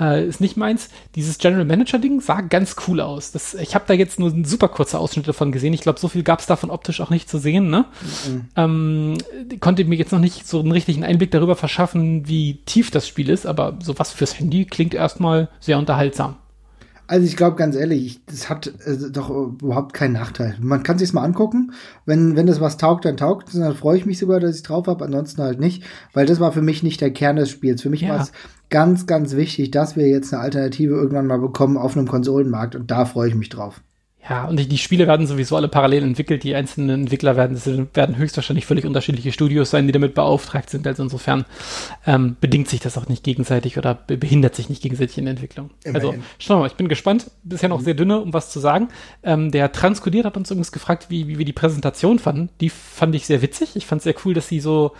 [0.00, 0.88] Äh, ist nicht meins.
[1.14, 3.30] Dieses General Manager-Ding sah ganz cool aus.
[3.30, 5.72] Das, ich habe da jetzt nur einen super kurzer Ausschnitt davon gesehen.
[5.72, 7.70] Ich glaube, so viel gab es davon optisch auch nicht zu sehen.
[7.70, 7.84] Ne?
[8.26, 8.48] Mhm.
[8.56, 9.18] Ähm,
[9.60, 13.28] konnte mir jetzt noch nicht so einen richtigen Einblick darüber verschaffen, wie tief das Spiel
[13.28, 16.36] ist, aber sowas fürs Handy klingt erstmal sehr unterhaltsam.
[17.06, 20.56] Also ich glaube ganz ehrlich, das hat äh, doch überhaupt keinen Nachteil.
[20.60, 21.72] Man kann sich's mal angucken.
[22.06, 23.54] Wenn wenn das was taugt, dann taugt.
[23.54, 25.04] Dann freue ich mich sogar, dass ich drauf habe.
[25.04, 27.82] Ansonsten halt nicht, weil das war für mich nicht der Kern des Spiels.
[27.82, 28.10] Für mich ja.
[28.10, 28.32] war es
[28.70, 32.90] ganz ganz wichtig, dass wir jetzt eine Alternative irgendwann mal bekommen auf einem Konsolenmarkt und
[32.90, 33.82] da freue ich mich drauf.
[34.28, 36.44] Ja, und die, die, Spiele werden sowieso alle parallel entwickelt.
[36.44, 37.60] Die einzelnen Entwickler werden,
[37.92, 40.86] werden höchstwahrscheinlich völlig unterschiedliche Studios sein, die damit beauftragt sind.
[40.86, 41.44] Also insofern
[42.06, 45.70] ähm, bedingt sich das auch nicht gegenseitig oder behindert sich nicht gegenseitig in der Entwicklung.
[45.84, 46.08] Immerhin.
[46.08, 47.30] Also schauen wir mal, ich bin gespannt.
[47.42, 47.84] Bisher noch mhm.
[47.84, 48.88] sehr dünne, um was zu sagen.
[49.22, 52.48] Ähm, der Transkodiert hat uns übrigens gefragt, wie, wie wir die Präsentation fanden.
[52.60, 53.76] Die fand ich sehr witzig.
[53.76, 54.92] Ich fand es sehr cool, dass sie so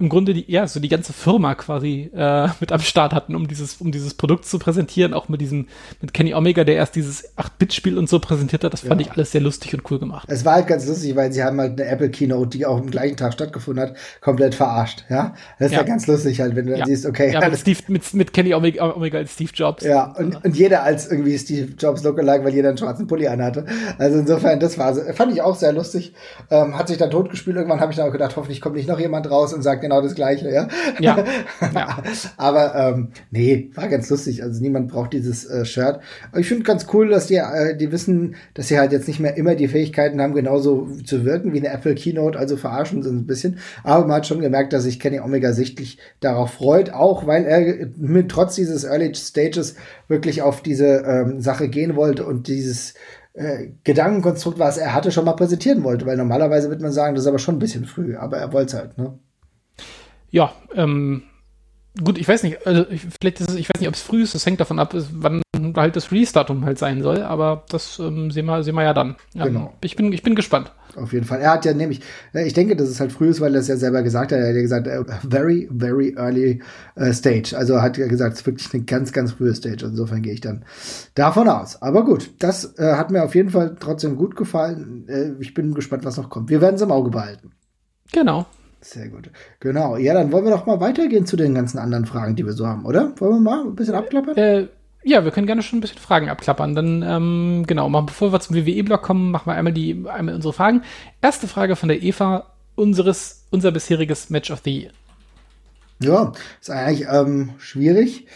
[0.00, 3.48] im Grunde die, ja, so die ganze Firma quasi äh, mit am Start hatten, um
[3.48, 5.66] dieses, um dieses Produkt zu präsentieren, auch mit diesem,
[6.00, 9.32] mit Kenny Omega, der erst dieses 8-Bit-Spiel und so präsentiert hat, das fand ich alles
[9.32, 10.28] sehr lustig und cool gemacht.
[10.30, 12.90] Es war halt ganz lustig, weil sie haben halt eine Apple Keynote, die auch am
[12.90, 15.34] gleichen Tag stattgefunden hat, komplett verarscht, ja.
[15.58, 17.32] Das ist ja, ja ganz lustig halt, wenn du dann siehst, okay.
[17.32, 19.82] Ja, mit, Steve, mit, mit Kenny Omega, Omega als Steve Jobs.
[19.84, 23.66] Ja, und, und jeder als irgendwie Steve Jobs Lookalike, weil jeder einen schwarzen Pulli anhatte.
[23.98, 26.14] Also insofern, das war, fand ich auch sehr lustig.
[26.50, 27.56] Ähm, hat sich dann totgespielt.
[27.56, 30.02] Irgendwann habe ich dann auch gedacht, hoffentlich kommt nicht noch jemand raus und sagt genau
[30.02, 30.68] das Gleiche, ja.
[31.00, 31.24] Ja.
[31.74, 32.02] ja.
[32.36, 34.42] Aber ähm, nee, war ganz lustig.
[34.42, 36.00] Also niemand braucht dieses äh, Shirt.
[36.30, 39.20] Aber ich finde ganz cool, dass die, äh, die wissen, dass sie halt jetzt nicht
[39.20, 43.10] mehr immer die Fähigkeiten haben, genauso zu wirken wie eine Apple Keynote, also verarschen sie
[43.10, 43.58] ein bisschen.
[43.82, 47.88] Aber man hat schon gemerkt, dass sich Kenny Omega sichtlich darauf freut, auch weil er
[47.96, 49.76] mit trotz dieses Early Stages
[50.08, 52.94] wirklich auf diese ähm, Sache gehen wollte und dieses
[53.38, 57.22] äh, Gedankenkonstrukt, was er hatte, schon mal präsentieren wollte, weil normalerweise wird man sagen, das
[57.22, 59.18] ist aber schon ein bisschen früh, aber er wollte es halt, ne?
[60.30, 61.22] Ja, ähm,
[62.02, 64.22] gut, ich weiß nicht, also ich, vielleicht ist es, ich weiß nicht, ob es früh
[64.22, 65.42] ist, das hängt davon ab, wann
[65.76, 69.16] halt das Release-Datum halt sein soll, aber das ähm, sehen, wir, sehen wir ja dann.
[69.34, 69.74] Ja, genau.
[69.82, 70.72] Ich bin, ich bin gespannt.
[70.96, 71.40] Auf jeden Fall.
[71.40, 72.00] Er hat ja nämlich,
[72.34, 74.38] äh, ich denke, dass es halt früh ist, weil er es ja selber gesagt hat.
[74.38, 76.62] Er hat ja gesagt, uh, very, very early
[76.98, 77.56] uh, stage.
[77.56, 79.84] Also hat er gesagt, es ist wirklich eine ganz, ganz frühe Stage.
[79.84, 80.64] Insofern gehe ich dann
[81.14, 81.80] davon aus.
[81.82, 85.06] Aber gut, das äh, hat mir auf jeden Fall trotzdem gut gefallen.
[85.08, 86.50] Äh, ich bin gespannt, was noch kommt.
[86.50, 87.52] Wir werden es im Auge behalten.
[88.12, 88.46] Genau.
[88.80, 89.30] Sehr gut.
[89.60, 89.96] Genau.
[89.96, 92.66] Ja, dann wollen wir doch mal weitergehen zu den ganzen anderen Fragen, die wir so
[92.66, 93.12] haben, oder?
[93.20, 94.36] Wollen wir mal ein bisschen abklappern?
[94.36, 94.68] Äh,
[95.04, 96.74] ja, wir können gerne schon ein bisschen Fragen abklappern.
[96.74, 100.52] Dann, ähm, genau, mal, bevor wir zum WWE-Blog kommen, machen wir einmal, die, einmal unsere
[100.52, 100.82] Fragen.
[101.20, 104.92] Erste Frage von der Eva, unseres, unser bisheriges Match of the Year.
[106.00, 108.06] Ja, ist eigentlich ähm, schwierig.
[108.06, 108.26] Schwierig,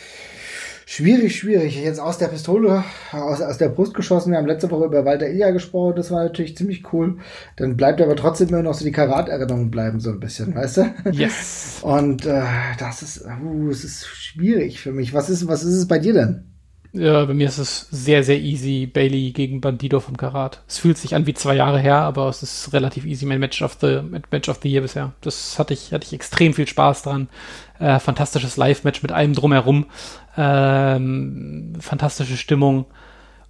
[1.36, 1.82] schwierig.
[1.82, 4.30] Jetzt aus der Pistole, aus, aus der Brust geschossen.
[4.30, 5.96] Wir haben letzte Woche über Walter Ilja gesprochen.
[5.96, 7.18] Das war natürlich ziemlich cool.
[7.56, 10.94] Dann bleibt aber trotzdem immer noch so die Karat-Erinnerung bleiben, so ein bisschen, weißt du?
[11.12, 11.78] Yes.
[11.82, 12.42] Und äh,
[12.78, 15.14] das ist, uh, es ist schwierig für mich.
[15.14, 16.51] Was ist, was ist es bei dir denn?
[16.94, 18.86] Ja, bei mir ist es sehr, sehr easy.
[18.86, 20.62] Bailey gegen Bandido vom Karat.
[20.68, 23.24] Es fühlt sich an wie zwei Jahre her, aber es ist relativ easy.
[23.24, 24.00] Mein Match of the,
[24.30, 25.12] Match of the Year bisher.
[25.22, 27.28] Das hatte ich, hatte ich extrem viel Spaß dran.
[27.78, 29.86] Äh, fantastisches Live-Match mit allem drumherum.
[30.36, 32.84] Ähm, fantastische Stimmung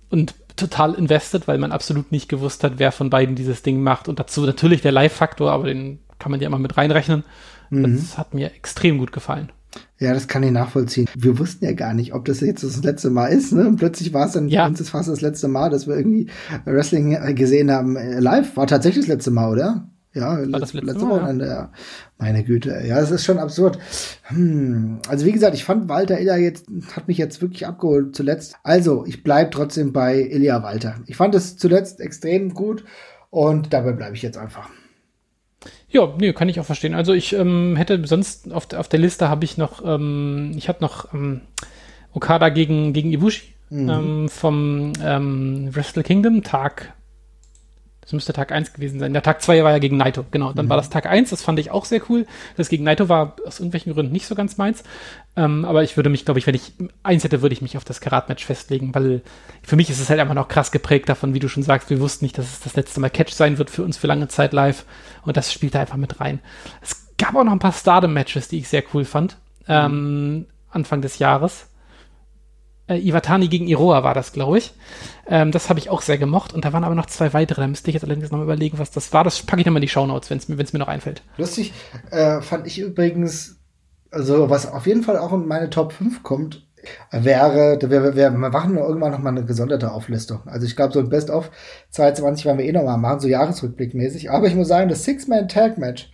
[0.09, 4.09] und total invested, weil man absolut nicht gewusst hat, wer von beiden dieses Ding macht.
[4.09, 7.25] Und dazu natürlich der Live-Faktor, aber den kann man ja immer mit reinrechnen.
[7.71, 7.97] Mhm.
[7.97, 9.51] Das hat mir extrem gut gefallen.
[9.99, 11.09] Ja, das kann ich nachvollziehen.
[11.17, 13.53] Wir wussten ja gar nicht, ob das jetzt das letzte Mal ist.
[13.53, 13.67] Ne?
[13.67, 14.67] Und plötzlich war es dann, ja.
[14.67, 16.29] uns ist fast das letzte Mal, dass wir irgendwie
[16.65, 17.97] Wrestling gesehen haben.
[17.97, 19.89] Äh, live war tatsächlich das letzte Mal, oder?
[20.15, 21.53] Ja, war letzte, letzte, letzte Wochenende, ja.
[21.53, 21.73] ja.
[22.19, 23.79] Meine Güte, ja, das ist schon absurd.
[24.25, 24.99] Hm.
[25.09, 28.57] Also wie gesagt, ich fand Walter Illa jetzt, hat mich jetzt wirklich abgeholt zuletzt.
[28.63, 30.97] Also, ich bleib trotzdem bei Ilya Walter.
[31.07, 32.85] Ich fand es zuletzt extrem gut
[33.31, 34.69] und dabei bleibe ich jetzt einfach.
[35.89, 36.95] Ja, nee, kann ich auch verstehen.
[36.95, 40.83] Also ich ähm, hätte sonst auf, auf der Liste habe ich noch, ähm, ich hatte
[40.83, 41.43] noch ähm,
[42.13, 43.89] Okada gegen, gegen Ibushi mhm.
[43.89, 46.95] ähm, vom ähm, Wrestle Kingdom, Tag
[48.13, 49.15] Das müsste Tag 1 gewesen sein.
[49.15, 50.53] Der Tag 2 war ja gegen Naito, genau.
[50.53, 50.69] Dann mhm.
[50.69, 52.27] war das Tag 1, das fand ich auch sehr cool.
[52.59, 54.85] Das gegen Naito war aus irgendwelchen Gründen nicht so ganz meins.
[55.35, 57.85] Ähm, aber ich würde mich, glaube ich, wenn ich eins hätte, würde ich mich auf
[57.85, 59.23] das Karat-Match festlegen, weil
[59.63, 62.01] für mich ist es halt einfach noch krass geprägt davon, wie du schon sagst, wir
[62.01, 64.53] wussten nicht, dass es das letzte Mal Catch sein wird für uns für lange Zeit
[64.53, 64.85] live.
[65.25, 66.41] Und das spielt da einfach mit rein.
[66.83, 69.39] Es gab auch noch ein paar Stardom-Matches, die ich sehr cool fand.
[69.67, 69.69] Mhm.
[69.69, 71.67] Ähm, Anfang des Jahres
[72.89, 74.73] äh, Iwatani gegen Iroha war das, glaube ich.
[75.27, 76.53] Ähm, das habe ich auch sehr gemocht.
[76.53, 77.61] Und da waren aber noch zwei weitere.
[77.61, 79.25] Da müsste ich jetzt allerdings noch mal überlegen, was das war.
[79.25, 81.23] Das packe ich nochmal in die Shownotes, wenn es mir, mir noch einfällt.
[81.37, 81.73] Lustig
[82.11, 83.59] äh, fand ich übrigens,
[84.11, 86.67] also was auf jeden Fall auch in meine Top 5 kommt,
[87.13, 90.41] wäre, wir, wir machen irgendwann noch mal eine gesonderte Auflistung.
[90.47, 91.51] Also ich glaube, so ein Best-of
[91.91, 94.31] 22 werden wir eh noch mal machen, so Jahresrückblickmäßig.
[94.31, 96.11] Aber ich muss sagen, das Six-Man-Tag-Match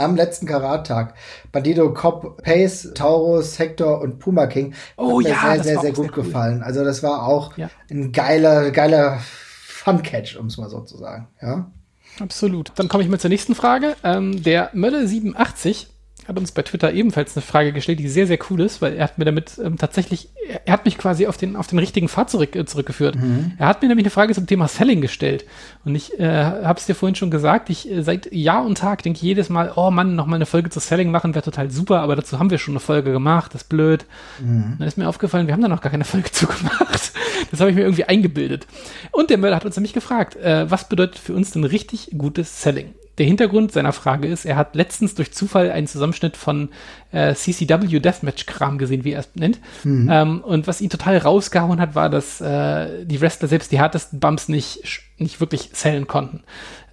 [0.00, 1.14] am letzten Karattag.
[1.52, 4.74] Bandido, Cop, Pace, Taurus, Hector und Puma King.
[4.96, 6.62] Oh ja, sehr, sehr, sehr gut gefallen.
[6.62, 7.52] Also das war auch
[7.90, 11.28] ein geiler, geiler Fun-Catch, um es mal so zu sagen.
[11.40, 11.70] Ja.
[12.18, 12.72] Absolut.
[12.74, 13.96] Dann komme ich mal zur nächsten Frage.
[14.04, 15.86] Ähm, der Mölle87
[16.30, 19.04] hat uns bei Twitter ebenfalls eine Frage gestellt, die sehr, sehr cool ist, weil er
[19.04, 20.28] hat mir damit ähm, tatsächlich,
[20.64, 23.16] er hat mich quasi auf den, auf den richtigen Pfad zurück, äh, zurückgeführt.
[23.16, 23.52] Mhm.
[23.58, 25.44] Er hat mir nämlich eine Frage zum Thema Selling gestellt.
[25.84, 29.02] Und ich äh, habe es dir vorhin schon gesagt, ich äh, seit Jahr und Tag
[29.02, 32.16] denke jedes Mal, oh Mann, nochmal eine Folge zu Selling machen wäre total super, aber
[32.16, 34.06] dazu haben wir schon eine Folge gemacht, das ist blöd.
[34.40, 34.76] Mhm.
[34.78, 37.12] Dann ist mir aufgefallen, wir haben da noch gar keine Folge zu gemacht.
[37.50, 38.66] Das habe ich mir irgendwie eingebildet.
[39.10, 42.62] Und der Möller hat uns nämlich gefragt, äh, was bedeutet für uns denn richtig gutes
[42.62, 42.94] Selling?
[43.20, 46.70] Der Hintergrund seiner Frage ist, er hat letztens durch Zufall einen Zusammenschnitt von
[47.12, 49.58] äh, CCW Deathmatch-Kram gesehen, wie er es nennt.
[49.84, 50.08] Mhm.
[50.10, 54.20] Ähm, und was ihn total rausgehauen hat, war, dass äh, die Wrestler selbst die härtesten
[54.20, 56.44] Bumps nicht, nicht wirklich zählen konnten.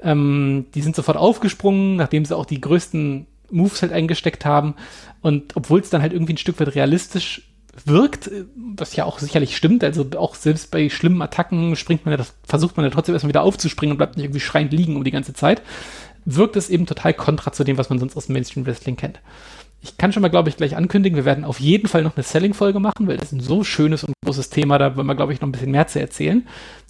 [0.03, 4.75] Ähm, die sind sofort aufgesprungen, nachdem sie auch die größten Moves halt eingesteckt haben.
[5.21, 7.43] Und obwohl es dann halt irgendwie ein Stück weit realistisch
[7.85, 8.29] wirkt,
[8.75, 12.33] was ja auch sicherlich stimmt, also auch selbst bei schlimmen Attacken springt man ja, das
[12.43, 15.11] versucht man ja trotzdem erstmal wieder aufzuspringen und bleibt nicht irgendwie schreiend liegen um die
[15.11, 15.61] ganze Zeit
[16.27, 19.21] wirkt es eben total kontra zu dem, was man sonst aus dem Mainstream Wrestling kennt.
[19.81, 22.23] Ich kann schon mal, glaube ich, gleich ankündigen, wir werden auf jeden Fall noch eine
[22.23, 25.31] Selling-Folge machen, weil das ist ein so schönes und großes Thema, da wollen wir, glaube
[25.31, 26.45] ich, noch ein bisschen mehr zu erzählen.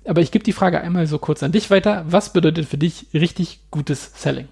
[0.06, 2.06] Aber ich gebe die Frage einmal so kurz an dich weiter.
[2.08, 4.48] Was bedeutet für dich richtig gutes Selling?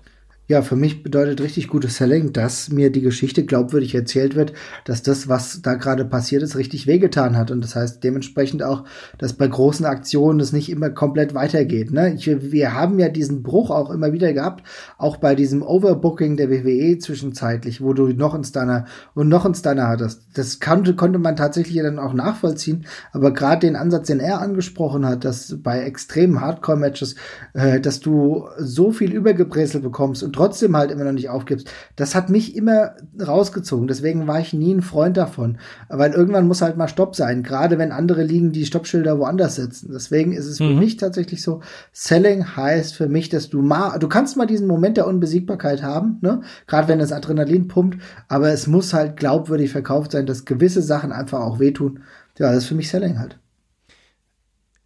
[0.48, 4.54] Ja, für mich bedeutet richtig gutes Selling, dass mir die Geschichte glaubwürdig erzählt wird,
[4.84, 7.50] dass das, was da gerade passiert ist, richtig wehgetan hat.
[7.50, 8.84] Und das heißt dementsprechend auch,
[9.18, 11.92] dass bei großen Aktionen das nicht immer komplett weitergeht.
[11.92, 12.14] Ne?
[12.14, 14.64] Ich, wir haben ja diesen Bruch auch immer wieder gehabt,
[15.00, 19.56] auch bei diesem Overbooking der WWE zwischenzeitlich, wo du noch einen Stunner und noch einen
[19.56, 20.28] Stunner hattest.
[20.36, 22.86] Das konnte, konnte man tatsächlich dann auch nachvollziehen.
[23.14, 27.16] Aber gerade den Ansatz, den er angesprochen hat, dass bei extremen Hardcore-Matches,
[27.54, 32.14] äh, dass du so viel übergebräselt bekommst und trotzdem halt immer noch nicht aufgibst, das
[32.14, 33.88] hat mich immer rausgezogen.
[33.88, 35.58] Deswegen war ich nie ein Freund davon.
[35.90, 39.90] Weil irgendwann muss halt mal Stopp sein, gerade wenn andere liegen, die Stoppschilder woanders setzen.
[39.94, 40.68] Deswegen ist es mhm.
[40.68, 44.68] für mich tatsächlich so, Selling heißt für mich, dass du mal, du kannst mal diesen
[44.68, 46.42] Moment der Unbesiegbarkeit haben, ne?
[46.68, 51.12] Gerade wenn das Adrenalin pumpt, aber es muss halt glaubwürdig verkauft sein, dass gewisse Sachen
[51.12, 52.02] einfach auch wehtun.
[52.38, 53.40] Ja, das ist für mich Selling halt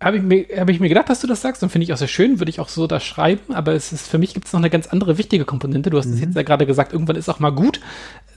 [0.01, 1.97] habe ich, mir, hab ich mir gedacht, dass du das sagst und finde ich auch
[1.97, 4.53] sehr schön, würde ich auch so da schreiben, aber es ist, für mich gibt es
[4.53, 5.89] noch eine ganz andere wichtige Komponente.
[5.89, 6.23] Du hast es mhm.
[6.23, 7.81] jetzt ja gerade gesagt, irgendwann ist auch mal gut.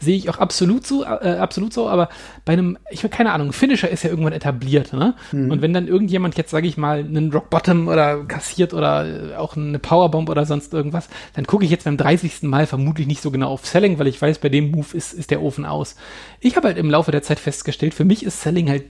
[0.01, 2.09] Sehe ich auch absolut so, äh, absolut so, aber
[2.45, 5.15] bei einem, ich will keine Ahnung, Finisher ist ja irgendwann etabliert, ne?
[5.31, 5.53] Mhm.
[5.53, 9.37] Und wenn dann irgendjemand jetzt, sage ich mal, einen Rock Bottom oder kassiert oder äh,
[9.37, 12.43] auch eine Powerbomb oder sonst irgendwas, dann gucke ich jetzt beim 30.
[12.43, 15.31] Mal vermutlich nicht so genau auf Selling, weil ich weiß, bei dem Move ist, ist
[15.31, 15.95] der Ofen aus.
[16.41, 18.83] Ich habe halt im Laufe der Zeit festgestellt, für mich ist Selling halt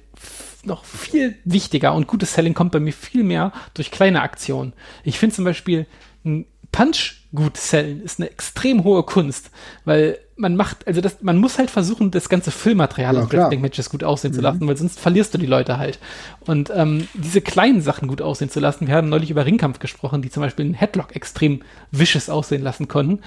[0.64, 4.72] noch viel wichtiger und gutes Selling kommt bei mir viel mehr durch kleine Aktionen.
[5.04, 5.86] Ich finde zum Beispiel
[6.24, 9.50] ein Punch gut sellen ist eine extrem hohe Kunst,
[9.84, 13.90] weil man macht, also das, man muss halt versuchen, das ganze Füllmaterial ja, auf Wrestling-Matches
[13.90, 14.36] gut aussehen mhm.
[14.36, 15.98] zu lassen, weil sonst verlierst du die Leute halt.
[16.40, 20.20] Und ähm, diese kleinen Sachen gut aussehen zu lassen, wir haben neulich über Ringkampf gesprochen,
[20.20, 23.20] die zum Beispiel einen Headlock extrem vicious aussehen lassen konnten.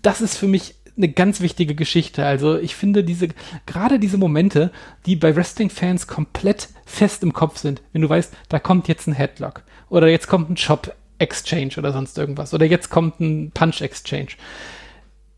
[0.00, 2.24] Das ist für mich eine ganz wichtige Geschichte.
[2.24, 3.28] Also ich finde diese,
[3.66, 4.70] gerade diese Momente,
[5.06, 9.14] die bei Wrestling-Fans komplett fest im Kopf sind, wenn du weißt, da kommt jetzt ein
[9.14, 14.32] Headlock oder jetzt kommt ein Chop-Exchange oder sonst irgendwas oder jetzt kommt ein Punch-Exchange.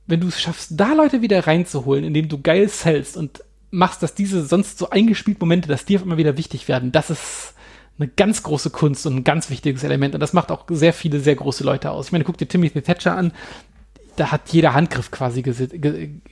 [0.06, 4.14] Wenn du es schaffst, da Leute wieder reinzuholen, indem du geil sellst und machst, dass
[4.14, 7.54] diese sonst so eingespielt Momente, dass die auf immer wieder wichtig werden, das ist
[7.98, 10.14] eine ganz große Kunst und ein ganz wichtiges Element.
[10.14, 12.06] Und das macht auch sehr viele, sehr große Leute aus.
[12.06, 13.32] Ich meine, guck dir Timothy Thatcher an,
[14.16, 15.68] da hat jeder Handgriff quasi ges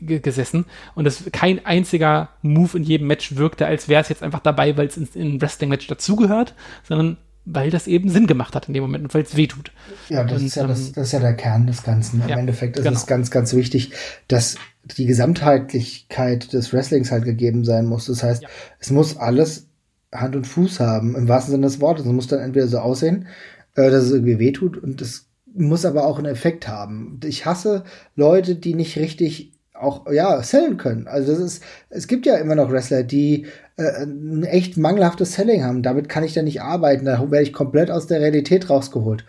[0.00, 4.40] gesessen und es kein einziger Move in jedem Match wirkte, als wäre es jetzt einfach
[4.40, 6.54] dabei, weil es in, in ein Wrestling-Match dazugehört,
[6.86, 9.72] sondern weil das eben Sinn gemacht hat in dem Moment und weil es weh tut.
[10.08, 12.22] Ja, das, und, ist ja das, ähm, das ist ja der Kern des Ganzen.
[12.22, 12.96] Im ja, Endeffekt ist genau.
[12.96, 13.92] es ganz, ganz wichtig,
[14.28, 18.06] dass die Gesamtheitlichkeit des Wrestlings halt gegeben sein muss.
[18.06, 18.48] Das heißt, ja.
[18.78, 19.66] es muss alles
[20.12, 22.04] Hand und Fuß haben, im wahrsten Sinne des Wortes.
[22.04, 23.26] Es muss dann entweder so aussehen,
[23.74, 27.20] äh, dass es irgendwie wehtut und das muss aber auch einen Effekt haben.
[27.24, 27.84] Ich hasse
[28.16, 31.08] Leute, die nicht richtig auch ja sellen können.
[31.08, 35.64] Also das ist, es gibt ja immer noch Wrestler, die äh, ein echt mangelhaftes Selling
[35.64, 35.82] haben.
[35.82, 37.04] Damit kann ich dann nicht arbeiten.
[37.04, 39.24] Da werde ich komplett aus der Realität rausgeholt.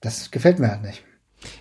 [0.00, 1.02] Das gefällt mir halt nicht.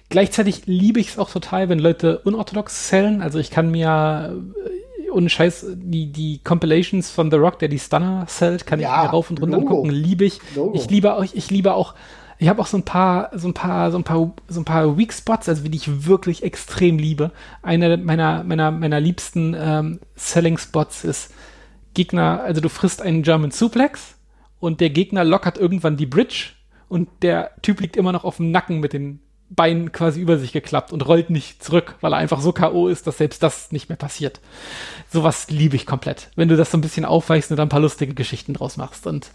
[0.09, 3.21] Gleichzeitig liebe ich es auch total, wenn Leute unorthodox sellen.
[3.21, 4.35] Also ich kann mir
[4.65, 8.97] äh, ohne Scheiß die, die Compilations von The Rock, der die Stunner sellt, kann ja,
[8.97, 9.69] ich mir rauf und runter Logo.
[9.69, 9.89] angucken.
[9.89, 10.39] Liebe ich.
[10.55, 10.75] Logo.
[10.75, 11.95] Ich liebe euch, ich liebe auch
[12.41, 14.97] ich habe auch so ein paar, so ein paar, so ein paar, so ein paar
[14.97, 17.31] Weak Spots, also die ich wirklich extrem liebe.
[17.61, 21.33] Einer meiner, meiner, meiner liebsten ähm, Selling Spots ist
[21.93, 24.15] Gegner, also du frisst einen German Suplex
[24.59, 26.51] und der Gegner lockert irgendwann die Bridge
[26.87, 30.53] und der Typ liegt immer noch auf dem Nacken mit den Beinen quasi über sich
[30.53, 32.87] geklappt und rollt nicht zurück, weil er einfach so K.O.
[32.87, 34.39] ist, dass selbst das nicht mehr passiert.
[35.11, 36.29] Sowas liebe ich komplett.
[36.35, 39.07] Wenn du das so ein bisschen aufweichst und dann ein paar lustige Geschichten draus machst.
[39.07, 39.31] Und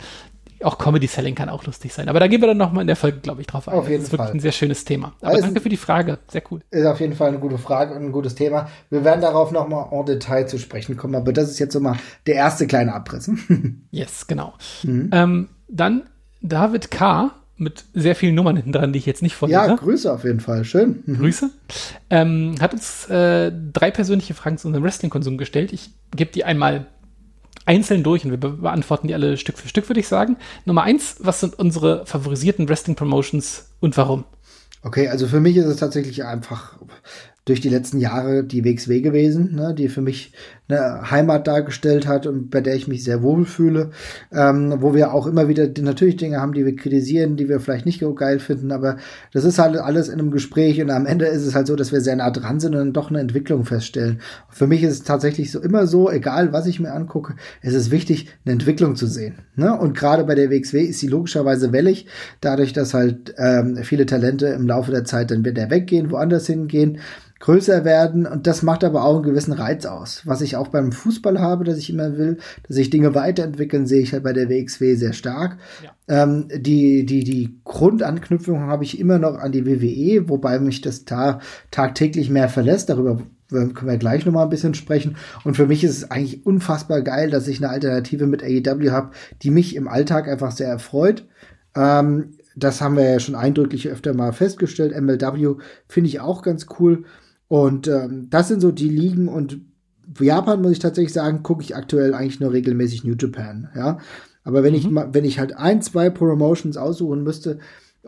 [0.65, 2.09] auch Comedy-Selling kann auch lustig sein.
[2.09, 3.75] Aber da gehen wir dann nochmal in der Folge, glaube ich, drauf ein.
[3.75, 5.15] Auf jeden das ist wirklich ein sehr schönes Thema.
[5.21, 6.19] Aber also danke für die Frage.
[6.29, 6.61] Sehr cool.
[6.71, 8.69] Ist auf jeden Fall eine gute Frage und ein gutes Thema.
[8.91, 11.15] Wir werden darauf nochmal en Detail zu sprechen kommen.
[11.15, 11.97] Aber das ist jetzt so mal
[12.27, 13.31] der erste kleine Abriss.
[13.91, 14.55] yes, genau.
[14.83, 15.11] Mhm.
[15.13, 16.03] Ähm, dann
[16.41, 19.59] David K mit sehr vielen Nummern hinten dran, die ich jetzt nicht vorlese.
[19.61, 20.65] Ja, Grüße auf jeden Fall.
[20.65, 21.03] Schön.
[21.07, 21.19] Mhm.
[21.19, 21.51] Grüße.
[22.11, 25.73] Ähm, hat uns äh, drei persönliche Fragen zu unserem Wrestling-Konsum gestellt.
[25.73, 26.87] Ich gebe die einmal
[27.67, 30.37] einzeln durch und wir beantworten die alle Stück für Stück, würde ich sagen.
[30.65, 34.25] Nummer eins, was sind unsere favorisierten Wrestling-Promotions und warum?
[34.83, 36.77] Okay, also für mich ist es tatsächlich einfach
[37.45, 40.33] durch die letzten Jahre die WXW gewesen, ne, die für mich
[40.67, 43.91] eine Heimat dargestellt hat und bei der ich mich sehr wohl fühle,
[44.33, 47.85] ähm, wo wir auch immer wieder natürlich Dinge haben, die wir kritisieren, die wir vielleicht
[47.85, 48.97] nicht so geil finden, aber
[49.35, 51.93] das ist halt alles in einem Gespräch und am Ende ist es halt so, dass
[51.93, 54.23] wir sehr nah dran sind und dann doch eine Entwicklung feststellen.
[54.49, 57.91] Für mich ist es tatsächlich so immer so, egal was ich mir angucke, es ist
[57.91, 59.41] wichtig, eine Entwicklung zu sehen.
[59.57, 59.79] Ne?
[59.79, 62.07] Und gerade bei der WXW ist sie logischerweise wellig,
[62.41, 67.01] dadurch, dass halt ähm, viele Talente im Laufe der Zeit dann wieder weggehen, woanders hingehen
[67.41, 70.23] größer werden und das macht aber auch einen gewissen Reiz aus.
[70.25, 74.01] Was ich auch beim Fußball habe, dass ich immer will, dass sich Dinge weiterentwickeln, sehe
[74.01, 75.59] ich halt bei der WXW sehr stark.
[75.83, 76.23] Ja.
[76.23, 81.05] Ähm, die, die, die Grundanknüpfung habe ich immer noch an die WWE, wobei mich das
[81.05, 82.89] ta tagtäglich mehr verlässt.
[82.89, 83.19] Darüber
[83.49, 85.17] können wir gleich noch mal ein bisschen sprechen.
[85.45, 89.11] Und für mich ist es eigentlich unfassbar geil, dass ich eine Alternative mit AEW habe,
[89.43, 91.27] die mich im Alltag einfach sehr erfreut.
[91.77, 94.99] Ähm, das haben wir ja schon eindrücklich öfter mal festgestellt.
[94.99, 95.57] MLW
[95.89, 97.05] finde ich auch ganz cool.
[97.55, 99.61] Und ähm, das sind so die Ligen und
[100.19, 103.99] Japan muss ich tatsächlich sagen, gucke ich aktuell eigentlich nur regelmäßig New Japan, ja.
[104.43, 104.79] Aber wenn mhm.
[104.81, 107.61] ich mal, wenn ich halt ein, zwei Promotions aussuchen müsste,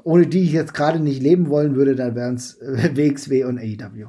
[0.02, 3.60] ohne die ich jetzt gerade nicht leben wollen würde, dann wären es äh, WXW und
[3.60, 4.08] AEW.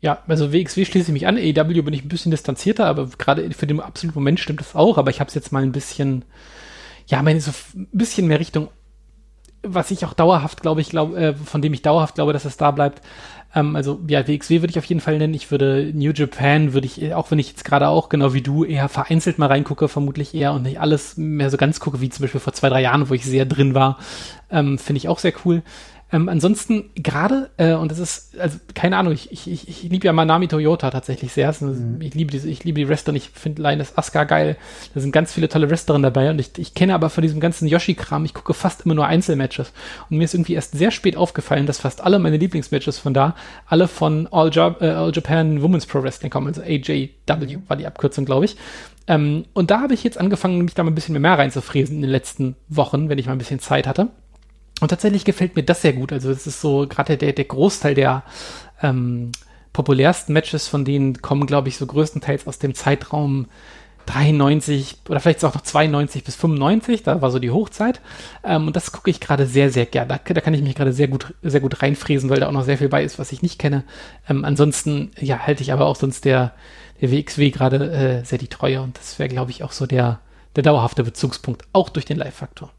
[0.00, 1.38] Ja, also WXW schließe ich mich an.
[1.38, 4.98] AEW bin ich ein bisschen distanzierter, aber gerade für den absoluten Moment stimmt das auch.
[4.98, 6.26] Aber ich habe es jetzt mal ein bisschen,
[7.06, 8.68] ja, meine so ein bisschen mehr Richtung,
[9.62, 12.56] was ich auch dauerhaft glaube, ich glaube, äh, von dem ich dauerhaft glaube, dass es
[12.56, 13.00] da bleibt,
[13.54, 15.34] ähm, also ja, WXW würde ich auf jeden Fall nennen.
[15.34, 18.64] Ich würde New Japan, würde ich, auch wenn ich jetzt gerade auch, genau wie du,
[18.64, 22.22] eher vereinzelt mal reingucke, vermutlich eher und nicht alles mehr so ganz gucke, wie zum
[22.22, 23.98] Beispiel vor zwei, drei Jahren, wo ich sehr drin war,
[24.50, 25.62] ähm, finde ich auch sehr cool.
[26.12, 30.12] Ähm, ansonsten gerade, äh, und das ist, also keine Ahnung, ich, ich, ich liebe ja
[30.12, 31.54] Manami Toyota tatsächlich sehr.
[31.60, 32.00] Mhm.
[32.00, 34.56] Ich liebe diese, ich liebe die Wrestler, ich finde Linus Asuka geil.
[34.92, 37.66] Da sind ganz viele tolle Wrestlerinnen dabei und ich, ich kenne aber von diesem ganzen
[37.66, 39.72] Yoshi-Kram, ich gucke fast immer nur Einzelmatches.
[40.10, 43.34] Und mir ist irgendwie erst sehr spät aufgefallen, dass fast alle meine Lieblingsmatches von da,
[43.66, 47.08] alle von All, ja äh, All Japan Women's Pro Wrestling kommen, also AJW
[47.68, 48.56] war die Abkürzung, glaube ich.
[49.08, 52.02] Ähm, und da habe ich jetzt angefangen, mich da mal ein bisschen mehr reinzufräsen in
[52.02, 54.08] den letzten Wochen, wenn ich mal ein bisschen Zeit hatte.
[54.82, 56.12] Und tatsächlich gefällt mir das sehr gut.
[56.12, 58.24] Also es ist so gerade der, der Großteil der
[58.82, 59.30] ähm,
[59.72, 63.46] populärsten Matches von denen kommen, glaube ich, so größtenteils aus dem Zeitraum
[64.06, 68.00] 93 oder vielleicht auch noch 92 bis 95, da war so die Hochzeit.
[68.42, 70.08] Ähm, und das gucke ich gerade sehr, sehr gern.
[70.08, 72.64] Da, da, kann ich mich gerade sehr gut, sehr gut reinfräsen, weil da auch noch
[72.64, 73.84] sehr viel bei ist, was ich nicht kenne.
[74.28, 76.54] Ähm, ansonsten, ja, halte ich aber auch sonst der,
[77.00, 80.18] der WXW gerade äh, sehr die Treue und das wäre, glaube ich, auch so der,
[80.56, 82.72] der dauerhafte Bezugspunkt, auch durch den Live-Faktor.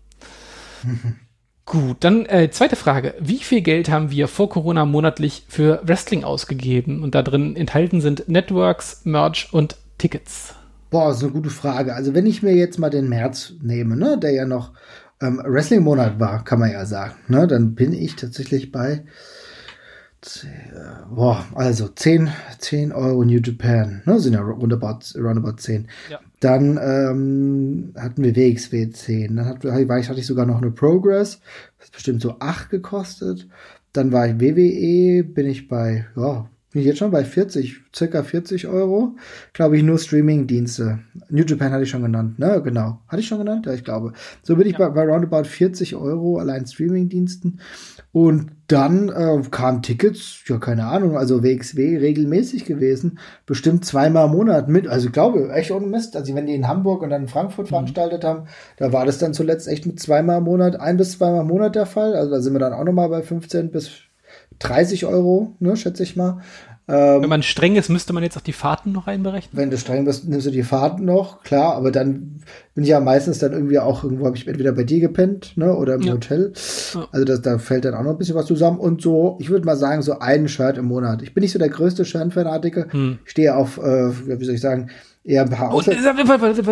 [0.83, 1.15] Mhm.
[1.65, 3.15] Gut, dann äh, zweite Frage.
[3.19, 7.03] Wie viel Geld haben wir vor Corona monatlich für Wrestling ausgegeben?
[7.03, 10.55] Und da drin enthalten sind Networks, Merch und Tickets.
[10.89, 11.95] Boah, ist eine gute Frage.
[11.95, 14.73] Also wenn ich mir jetzt mal den März nehme, ne, der ja noch
[15.21, 19.03] ähm, Wrestling-Monat war, kann man ja sagen, ne, dann bin ich tatsächlich bei
[21.09, 25.87] boah, also 10, 10 Euro New Japan, ne, sind ja roundabout, roundabout 10.
[26.09, 26.19] Ja.
[26.43, 30.71] Dann ähm, hatten wir WXW 10, dann hat, war ich, hatte ich sogar noch eine
[30.71, 31.39] Progress,
[31.77, 33.47] das ist bestimmt so 8 gekostet.
[33.93, 38.23] Dann war ich WWE, bin ich bei ja, bin ich jetzt schon bei 40, circa
[38.23, 39.15] 40 Euro.
[39.53, 40.99] Glaube ich, nur Streaming-Dienste.
[41.29, 42.61] New Japan hatte ich schon genannt, ne?
[42.63, 42.99] Genau.
[43.07, 43.67] Hatte ich schon genannt?
[43.67, 44.13] Ja, ich glaube.
[44.41, 44.89] So bin ich ja.
[44.89, 47.59] bei, bei roundabout 40 Euro allein Streaming-Diensten.
[48.11, 54.31] Und dann äh, kamen Tickets, ja, keine Ahnung, also WXW regelmäßig gewesen, bestimmt zweimal im
[54.31, 54.87] Monat mit.
[54.87, 56.15] Also ich glaube, echt ohne Mist.
[56.15, 57.69] Also wenn die in Hamburg und dann in Frankfurt mhm.
[57.69, 58.47] veranstaltet haben,
[58.77, 61.75] da war das dann zuletzt echt mit zweimal im Monat, ein bis zweimal im Monat
[61.75, 62.15] der Fall.
[62.15, 63.91] Also da sind wir dann auch nochmal bei 15 bis
[64.59, 66.41] 30 Euro, ne, schätze ich mal.
[66.85, 69.57] Ähm, wenn man streng ist, müsste man jetzt auch die Fahrten noch einberechnen?
[69.57, 72.41] Wenn du streng bist, nimmst du die Fahrten noch, klar, aber dann
[72.75, 75.73] bin ich ja meistens dann irgendwie auch irgendwo, habe ich entweder bei dir gepennt, ne,
[75.73, 76.13] oder im ja.
[76.13, 76.51] Hotel.
[76.93, 77.07] Ja.
[77.13, 78.79] Also das, da fällt dann auch noch ein bisschen was zusammen.
[78.79, 81.21] Und so, ich würde mal sagen, so ein Shirt im Monat.
[81.21, 82.87] Ich bin nicht so der größte Shirt-Fanatiker.
[82.91, 83.19] Hm.
[83.23, 84.89] Ich stehe auf, äh, wie soll ich sagen,
[85.23, 85.93] eher ein paar Außer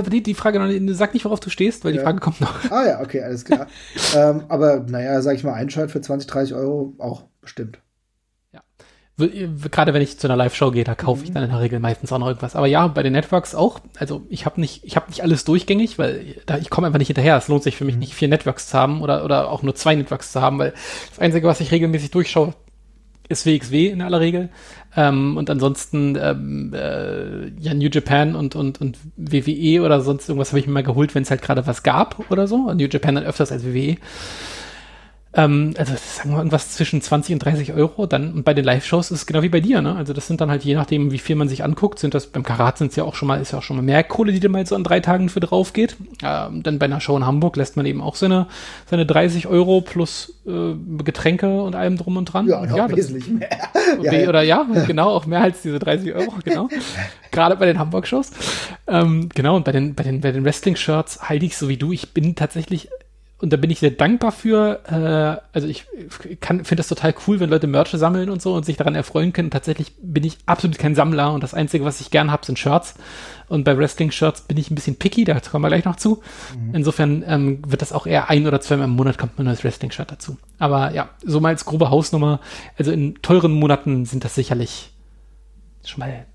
[0.10, 2.00] die, die Frage noch, sag nicht, worauf du stehst, weil ja.
[2.00, 2.70] die Frage kommt noch.
[2.70, 3.68] Ah ja, okay, alles klar.
[4.18, 7.80] ähm, aber naja, sag ich mal, ein Shirt für 20, 30 Euro auch bestimmt
[9.72, 11.34] gerade wenn ich zu einer Live-Show gehe, da kaufe ich mhm.
[11.36, 12.56] dann in der Regel meistens auch noch irgendwas.
[12.56, 13.80] Aber ja, bei den Networks auch.
[14.00, 17.08] Also ich habe nicht, ich habe nicht alles durchgängig, weil da, ich komme einfach nicht
[17.08, 17.38] hinterher.
[17.38, 18.00] Es lohnt sich für mich mhm.
[18.00, 20.74] nicht vier Networks zu haben oder oder auch nur zwei Networks zu haben, weil
[21.10, 22.54] das Einzige, was ich regelmäßig durchschaue,
[23.30, 24.50] ist WXW in aller Regel.
[24.96, 30.50] Ähm, und ansonsten ähm, äh, ja New Japan und und und WWE oder sonst irgendwas
[30.50, 32.74] habe ich mir mal geholt, wenn es halt gerade was gab oder so.
[32.74, 33.98] New Japan dann öfters als WWE.
[35.34, 38.06] Ähm, also sagen wir irgendwas zwischen 20 und 30 Euro.
[38.06, 39.96] Dann und bei den Live-Shows ist es genau wie bei dir, ne?
[39.96, 42.44] Also das sind dann halt je nachdem, wie viel man sich anguckt, sind das beim
[42.44, 44.42] Karat sind es ja auch schon mal, ist ja auch schon mal mehr Kohle, die
[44.42, 45.96] da mal so an drei Tagen für drauf geht.
[46.22, 48.48] Ähm, dann bei einer Show in Hamburg lässt man eben auch seine,
[48.90, 50.74] seine 30 Euro plus äh,
[51.04, 52.48] Getränke und allem drum und dran.
[52.48, 53.50] Ja, und ja, wesentlich mehr.
[54.02, 56.68] ja, oder ja, genau, auch mehr als diese 30 Euro, genau.
[57.32, 58.32] Gerade bei den Hamburg-Shows.
[58.88, 61.94] Ähm, genau, und bei den, bei den, bei den Wrestling-Shirts halte ich so wie du.
[61.94, 62.90] Ich bin tatsächlich
[63.42, 64.82] und da bin ich sehr dankbar für.
[64.86, 65.86] Äh, also ich
[66.42, 69.50] finde das total cool, wenn Leute Merch sammeln und so und sich daran erfreuen können.
[69.50, 72.94] Tatsächlich bin ich absolut kein Sammler und das Einzige, was ich gern habe, sind Shirts.
[73.48, 76.22] Und bei Wrestling-Shirts bin ich ein bisschen picky, da kommen wir gleich noch zu.
[76.56, 76.76] Mhm.
[76.76, 80.12] Insofern ähm, wird das auch eher ein oder zweimal im Monat kommt ein neues Wrestling-Shirt
[80.12, 80.38] dazu.
[80.60, 82.40] Aber ja, so mal als grobe Hausnummer.
[82.78, 84.92] Also in teuren Monaten sind das sicherlich
[85.84, 86.26] schon mal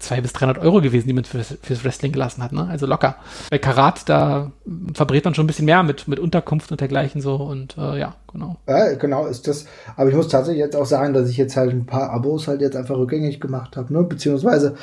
[0.00, 2.52] 200 bis 300 Euro gewesen, die man fürs, fürs Wrestling gelassen hat.
[2.52, 2.66] Ne?
[2.68, 3.16] Also locker.
[3.50, 4.50] Bei Karat, da
[4.94, 7.36] verbrät man schon ein bisschen mehr mit, mit Unterkunft und dergleichen so.
[7.36, 8.56] Und äh, ja, genau.
[8.66, 9.66] Ja, genau ist das.
[9.96, 12.60] Aber ich muss tatsächlich jetzt auch sagen, dass ich jetzt halt ein paar Abos halt
[12.60, 13.92] jetzt einfach rückgängig gemacht habe.
[13.92, 14.02] Ne?
[14.02, 14.74] Beziehungsweise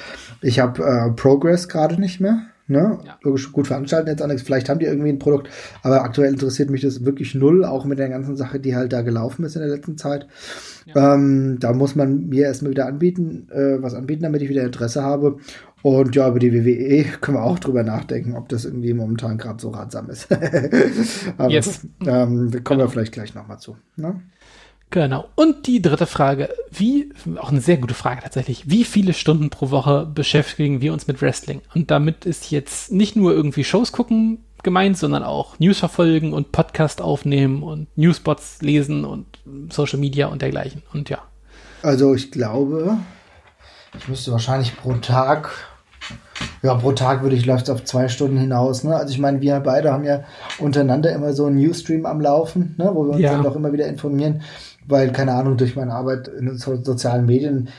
[0.41, 2.41] ich habe äh, Progress gerade nicht mehr.
[2.68, 2.99] Ne?
[3.05, 3.18] Ja.
[3.22, 4.41] Logisch gut veranstalten jetzt auch nichts.
[4.41, 5.49] Vielleicht haben die irgendwie ein Produkt,
[5.84, 9.01] aber aktuell interessiert mich das wirklich null, auch mit der ganzen Sache, die halt da
[9.01, 10.28] gelaufen ist in der letzten Zeit.
[10.86, 11.15] Ja.
[11.15, 15.01] Ähm, da muss man mir erstmal wieder anbieten, äh, was anbieten, damit ich wieder Interesse
[15.01, 15.38] habe.
[15.82, 19.61] Und ja, über die WWE können wir auch drüber nachdenken, ob das irgendwie momentan gerade
[19.61, 20.28] so ratsam ist.
[21.38, 21.88] aber yes.
[22.05, 23.78] ähm, da kommen wir vielleicht gleich nochmal zu.
[23.95, 24.20] Ne?
[24.89, 25.27] Genau.
[25.35, 29.69] Und die dritte Frage, wie, auch eine sehr gute Frage tatsächlich, wie viele Stunden pro
[29.69, 31.61] Woche beschäftigen wir uns mit Wrestling?
[31.75, 36.51] Und damit ist jetzt nicht nur irgendwie Shows gucken gemeint, sondern auch News verfolgen und
[36.51, 39.25] Podcast aufnehmen und Newsbots lesen und
[39.71, 40.83] Social Media und dergleichen.
[40.93, 41.19] Und ja.
[41.83, 42.97] Also ich glaube,
[43.97, 45.51] ich müsste wahrscheinlich pro Tag,
[46.63, 48.83] ja, pro Tag würde ich, läuft es auf zwei Stunden hinaus.
[48.83, 48.95] Ne?
[48.95, 50.23] Also ich meine, wir beide haben ja
[50.59, 52.89] untereinander immer so einen Newsstream am Laufen, ne?
[52.93, 53.33] wo wir uns ja.
[53.33, 54.41] dann auch immer wieder informieren
[54.88, 57.69] weil, keine Ahnung, durch meine Arbeit in den so sozialen Medien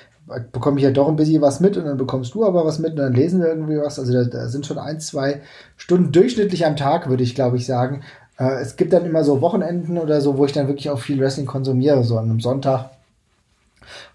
[0.52, 2.90] bekomme ich ja doch ein bisschen was mit und dann bekommst du aber was mit
[2.92, 3.98] und dann lesen wir irgendwie was.
[3.98, 5.40] Also da, da sind schon ein, zwei
[5.76, 8.02] Stunden durchschnittlich am Tag, würde ich glaube ich sagen.
[8.38, 11.18] Äh, es gibt dann immer so Wochenenden oder so, wo ich dann wirklich auch viel
[11.18, 12.90] Wrestling konsumiere, so an einem Sonntag,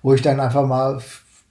[0.03, 0.99] wo ich dann einfach mal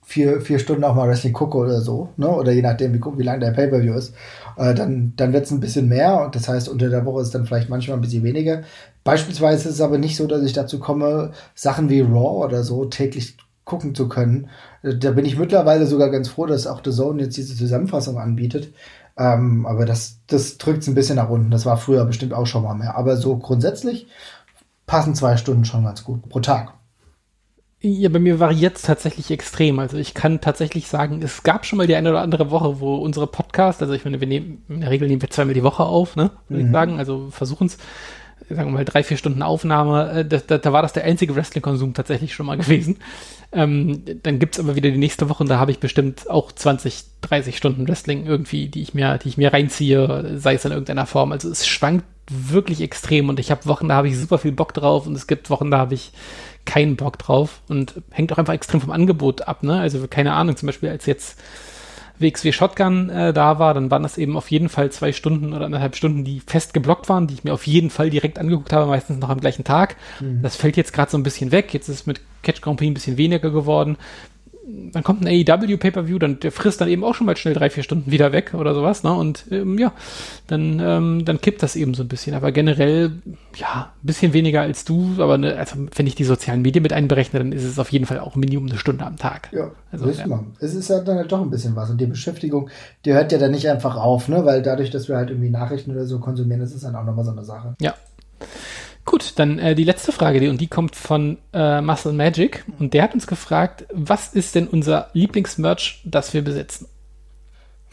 [0.05, 2.29] vier, vier Stunden auch mal Wrestling gucke oder so, ne?
[2.29, 4.13] Oder je nachdem, wie, wie lang der Pay-Per-View ist.
[4.57, 7.33] Äh, dann dann wird es ein bisschen mehr und das heißt, unter der Woche ist
[7.35, 8.63] dann vielleicht manchmal ein bisschen weniger.
[9.03, 12.85] Beispielsweise ist es aber nicht so, dass ich dazu komme, Sachen wie Raw oder so
[12.85, 14.49] täglich gucken zu können.
[14.83, 18.73] Da bin ich mittlerweile sogar ganz froh, dass auch The Zone jetzt diese Zusammenfassung anbietet.
[19.17, 21.51] Ähm, aber das, das drückt es ein bisschen nach unten.
[21.51, 22.97] Das war früher bestimmt auch schon mal mehr.
[22.97, 24.07] Aber so grundsätzlich
[24.85, 26.73] passen zwei Stunden schon ganz gut pro Tag.
[27.85, 29.77] Ja, bei mir variiert es tatsächlich extrem.
[29.77, 32.95] Also ich kann tatsächlich sagen, es gab schon mal die eine oder andere Woche, wo
[32.95, 35.83] unsere Podcast, also ich meine, wir nehmen, in der Regel nehmen wir zweimal die Woche
[35.83, 36.69] auf, ne, würde mhm.
[36.69, 37.77] ich sagen, also versuchen es
[38.49, 41.35] sagen wir mal, drei, vier Stunden Aufnahme, äh, da, da, da war das der einzige
[41.35, 42.97] Wrestling-Konsum tatsächlich schon mal gewesen.
[43.51, 47.03] Ähm, dann gibt's aber wieder die nächste Woche und da habe ich bestimmt auch 20,
[47.21, 51.05] 30 Stunden Wrestling irgendwie, die ich mir, die ich mir reinziehe, sei es in irgendeiner
[51.05, 51.31] Form.
[51.31, 54.73] Also es schwankt wirklich extrem und ich habe Wochen, da habe ich super viel Bock
[54.73, 56.13] drauf und es gibt Wochen, da habe ich
[56.65, 59.79] keinen Bock drauf und hängt auch einfach extrem vom Angebot ab, ne?
[59.79, 61.39] Also keine Ahnung, zum Beispiel als jetzt
[62.19, 65.65] WXW Shotgun äh, da war, dann waren das eben auf jeden Fall zwei Stunden oder
[65.65, 68.85] anderthalb Stunden, die fest geblockt waren, die ich mir auf jeden Fall direkt angeguckt habe,
[68.85, 69.95] meistens noch am gleichen Tag.
[70.19, 70.41] Mhm.
[70.41, 71.73] Das fällt jetzt gerade so ein bisschen weg.
[71.73, 73.97] Jetzt ist es mit Catch Grand Prix ein bisschen weniger geworden.
[74.65, 77.69] Dann kommt ein AEW Pay-per-View, dann der frisst dann eben auch schon mal schnell drei,
[77.69, 79.13] vier Stunden wieder weg oder sowas, ne?
[79.13, 79.91] Und ähm, ja,
[80.47, 82.33] dann, ähm, dann kippt das eben so ein bisschen.
[82.33, 83.11] Aber generell,
[83.55, 86.93] ja, ein bisschen weniger als du, aber ne, also wenn ich die sozialen Medien mit
[86.93, 89.49] einberechne, dann ist es auf jeden Fall auch Minimum eine Stunde am Tag.
[89.51, 90.27] Ja, also, ja.
[90.27, 90.53] Man.
[90.59, 91.89] Es ist ja dann halt doch ein bisschen was.
[91.89, 92.69] Und die Beschäftigung,
[93.03, 94.45] die hört ja dann nicht einfach auf, ne?
[94.45, 97.25] Weil dadurch, dass wir halt irgendwie Nachrichten oder so konsumieren, das ist dann auch nochmal
[97.25, 97.75] so eine Sache.
[97.81, 97.95] Ja.
[99.05, 102.63] Gut, dann äh, die letzte Frage, die, und die kommt von äh, Muscle Magic.
[102.79, 106.87] Und der hat uns gefragt, was ist denn unser Lieblingsmerch, das wir besitzen?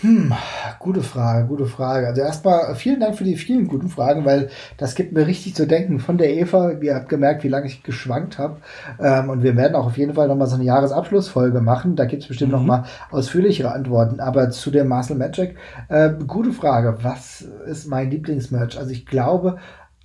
[0.02, 0.32] Hm,
[0.78, 2.06] gute Frage, gute Frage.
[2.06, 4.48] Also erstmal vielen Dank für die vielen guten Fragen, weil
[4.78, 6.00] das gibt mir richtig zu denken.
[6.00, 8.62] Von der Eva, ihr habt gemerkt, wie lange ich geschwankt habe.
[8.98, 11.96] Ähm, und wir werden auch auf jeden Fall nochmal so eine Jahresabschlussfolge machen.
[11.96, 12.58] Da gibt es bestimmt mhm.
[12.58, 14.20] nochmal ausführlichere Antworten.
[14.20, 15.56] Aber zu der Muscle Magic,
[15.88, 16.96] äh, gute Frage.
[17.02, 18.78] Was ist mein Lieblingsmerch?
[18.78, 19.58] Also ich glaube,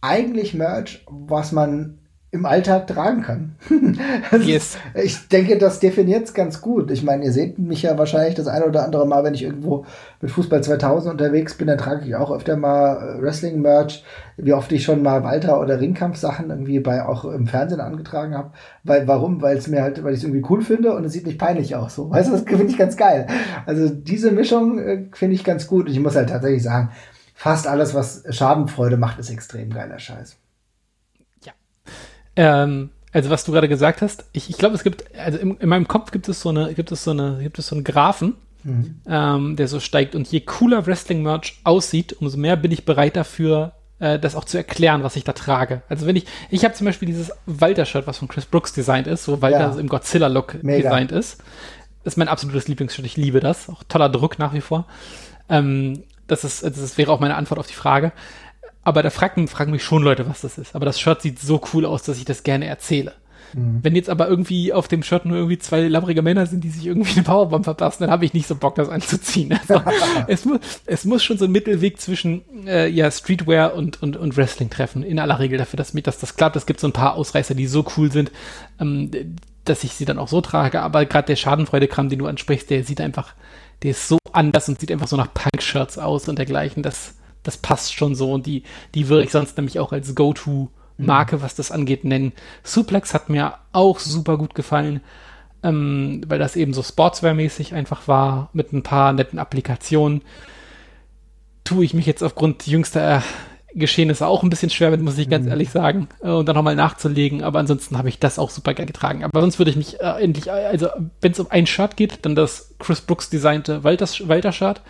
[0.05, 1.99] eigentlich Merch, was man
[2.35, 3.55] im Alltag tragen kann.
[4.45, 4.77] yes.
[4.93, 6.91] ich denke, das definiert es ganz gut.
[6.91, 9.85] Ich meine, ihr seht mich ja wahrscheinlich das eine oder andere Mal, wenn ich irgendwo
[10.21, 14.03] mit Fußball 2000 unterwegs bin, dann trage ich auch öfter mal äh, Wrestling-Merch,
[14.37, 18.51] wie oft ich schon mal Walter- oder Ringkampf-Sachen irgendwie bei auch im Fernsehen angetragen habe.
[18.83, 19.41] Weil, warum?
[19.41, 21.75] Weil es mir halt, weil ich es irgendwie cool finde und es sieht nicht peinlich
[21.75, 21.95] aus.
[21.95, 22.09] So.
[22.09, 23.27] Weißt du, das finde ich ganz geil.
[23.65, 25.85] Also diese Mischung äh, finde ich ganz gut.
[25.85, 26.89] Und ich muss halt tatsächlich sagen,
[27.35, 30.37] fast alles, was Schadenfreude macht, ist extrem geiler Scheiß.
[31.43, 31.53] Ja.
[32.35, 35.69] Ähm, also was du gerade gesagt hast, ich, ich glaube, es gibt, also in, in,
[35.69, 38.35] meinem Kopf gibt es so eine, gibt es so eine, gibt es so einen Graphen,
[38.63, 39.01] mhm.
[39.07, 43.73] ähm, der so steigt und je cooler Wrestling-Merch aussieht, umso mehr bin ich bereit dafür,
[43.99, 45.81] äh, das auch zu erklären, was ich da trage.
[45.89, 49.27] Also wenn ich, ich habe zum Beispiel dieses Walter-Shirt, was von Chris Brooks designt ist,
[49.27, 49.79] wo Walter ja.
[49.79, 51.37] im Godzilla-Look designt ist.
[52.03, 53.05] Das ist mein absolutes Lieblingsshirt.
[53.05, 53.69] Ich liebe das.
[53.69, 54.85] Auch toller Druck nach wie vor.
[55.49, 58.11] Ähm, das ist, das wäre auch meine Antwort auf die Frage.
[58.83, 60.75] Aber da fragen, fragen mich schon Leute, was das ist.
[60.75, 63.13] Aber das Shirt sieht so cool aus, dass ich das gerne erzähle.
[63.53, 63.79] Mhm.
[63.81, 66.85] Wenn jetzt aber irgendwie auf dem Shirt nur irgendwie zwei labbrige Männer sind, die sich
[66.85, 69.57] irgendwie eine Powerbomb verpassen, dann habe ich nicht so Bock, das anzuziehen.
[69.59, 69.81] Also,
[70.27, 74.37] es, mu es muss schon so ein Mittelweg zwischen äh, ja, Streetwear und, und, und
[74.37, 75.03] Wrestling treffen.
[75.03, 76.55] In aller Regel dafür, dass, dass das klappt.
[76.55, 78.31] Es gibt so ein paar Ausreißer, die so cool sind,
[78.79, 79.09] ähm,
[79.63, 80.81] dass ich sie dann auch so trage.
[80.81, 83.33] Aber gerade der Schadenfreude-Kram, den du ansprichst, der sieht einfach
[83.83, 86.83] der ist so anders und sieht einfach so nach Punk-Shirts aus und dergleichen.
[86.83, 88.63] Das, das passt schon so und die,
[88.93, 91.41] die würde ich sonst nämlich auch als Go-To-Marke, mhm.
[91.41, 92.33] was das angeht, nennen.
[92.63, 95.01] Suplex hat mir auch super gut gefallen,
[95.63, 100.21] ähm, weil das eben so Sportswear-mäßig einfach war, mit ein paar netten Applikationen.
[101.63, 103.23] Tue ich mich jetzt aufgrund jüngster
[103.75, 105.51] Geschehen ist auch ein bisschen schwer mit, muss ich ganz mhm.
[105.51, 106.07] ehrlich sagen.
[106.21, 107.43] Äh, und dann nochmal nachzulegen.
[107.43, 109.23] Aber ansonsten habe ich das auch super geil getragen.
[109.23, 110.87] Aber sonst würde ich mich äh, endlich, äh, also
[111.21, 114.81] wenn es um ein Shirt geht, dann das Chris Brooks designte Walter-Shirt.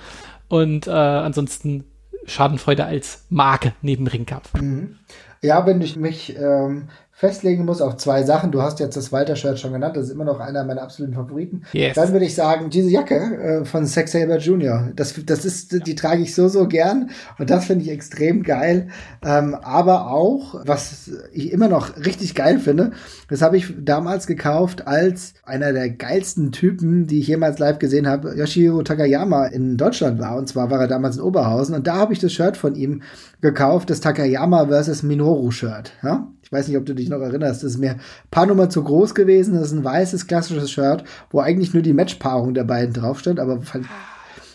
[0.47, 1.85] Und äh, ansonsten
[2.25, 4.53] Schadenfreude als Marke neben Ringkampf.
[4.53, 4.97] Mhm.
[5.41, 9.57] Ja, wenn ich mich ähm, festlegen muss auf zwei Sachen, du hast jetzt das Walter-Shirt
[9.57, 11.95] schon genannt, das ist immer noch einer meiner absoluten Favoriten, yes.
[11.95, 15.95] dann würde ich sagen, diese Jacke äh, von Sex Saber Jr., das, das ist, die
[15.95, 18.89] trage ich so, so gern und das finde ich extrem geil.
[19.23, 22.91] Ähm, aber auch, was ich immer noch richtig geil finde,
[23.29, 28.09] das habe ich damals gekauft als einer der geilsten Typen, die ich jemals live gesehen
[28.09, 30.35] habe, Yoshihiro Takayama in Deutschland war.
[30.35, 33.03] Und zwar war er damals in Oberhausen und da habe ich das Shirt von ihm
[33.39, 35.03] gekauft, das Takayama vs.
[35.03, 35.93] Minoru Shirt.
[36.03, 36.27] Ja?
[36.55, 37.63] Ich weiß nicht, ob du dich noch erinnerst.
[37.63, 38.01] Das ist mir ein
[38.31, 39.55] paar Nummern zu groß gewesen.
[39.55, 43.41] Das ist ein weißes, klassisches Shirt, wo eigentlich nur die Matchpaarung der beiden drauf stand,
[43.41, 43.87] aber fand,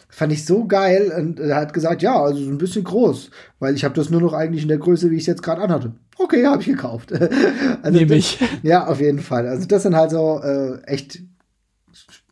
[0.08, 1.12] fand ich so geil.
[1.14, 4.22] Und er hat gesagt, ja, also so ein bisschen groß, weil ich habe das nur
[4.22, 5.92] noch eigentlich in der Größe, wie ich es jetzt gerade anhatte.
[6.16, 7.12] Okay, habe ich gekauft.
[7.82, 8.38] also Nehme ich.
[8.62, 9.46] Ja, auf jeden Fall.
[9.46, 11.20] Also das sind halt so äh, echt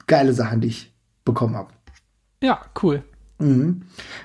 [0.06, 0.94] geile Sachen, die ich
[1.26, 1.72] bekommen habe.
[2.42, 3.02] Ja, cool.
[3.38, 3.82] Mhm.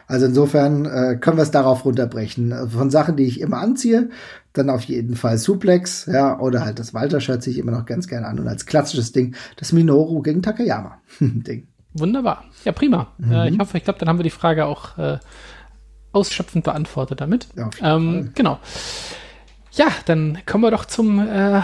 [0.07, 2.69] Also insofern äh, können wir es darauf runterbrechen.
[2.69, 4.09] Von Sachen, die ich immer anziehe,
[4.53, 8.07] dann auf jeden Fall Suplex, ja, oder halt das Walter-Shirt ziehe ich immer noch ganz
[8.07, 8.39] gerne an.
[8.39, 11.67] Und als klassisches Ding das Minoru gegen Takayama-Ding.
[11.93, 12.45] Wunderbar.
[12.63, 13.13] Ja, prima.
[13.17, 13.31] Mhm.
[13.31, 15.17] Äh, ich hoffe, ich glaube, dann haben wir die Frage auch äh,
[16.11, 17.47] ausschöpfend beantwortet damit.
[17.55, 18.59] Ja, ähm, genau.
[19.71, 21.61] Ja, dann kommen wir doch zum äh,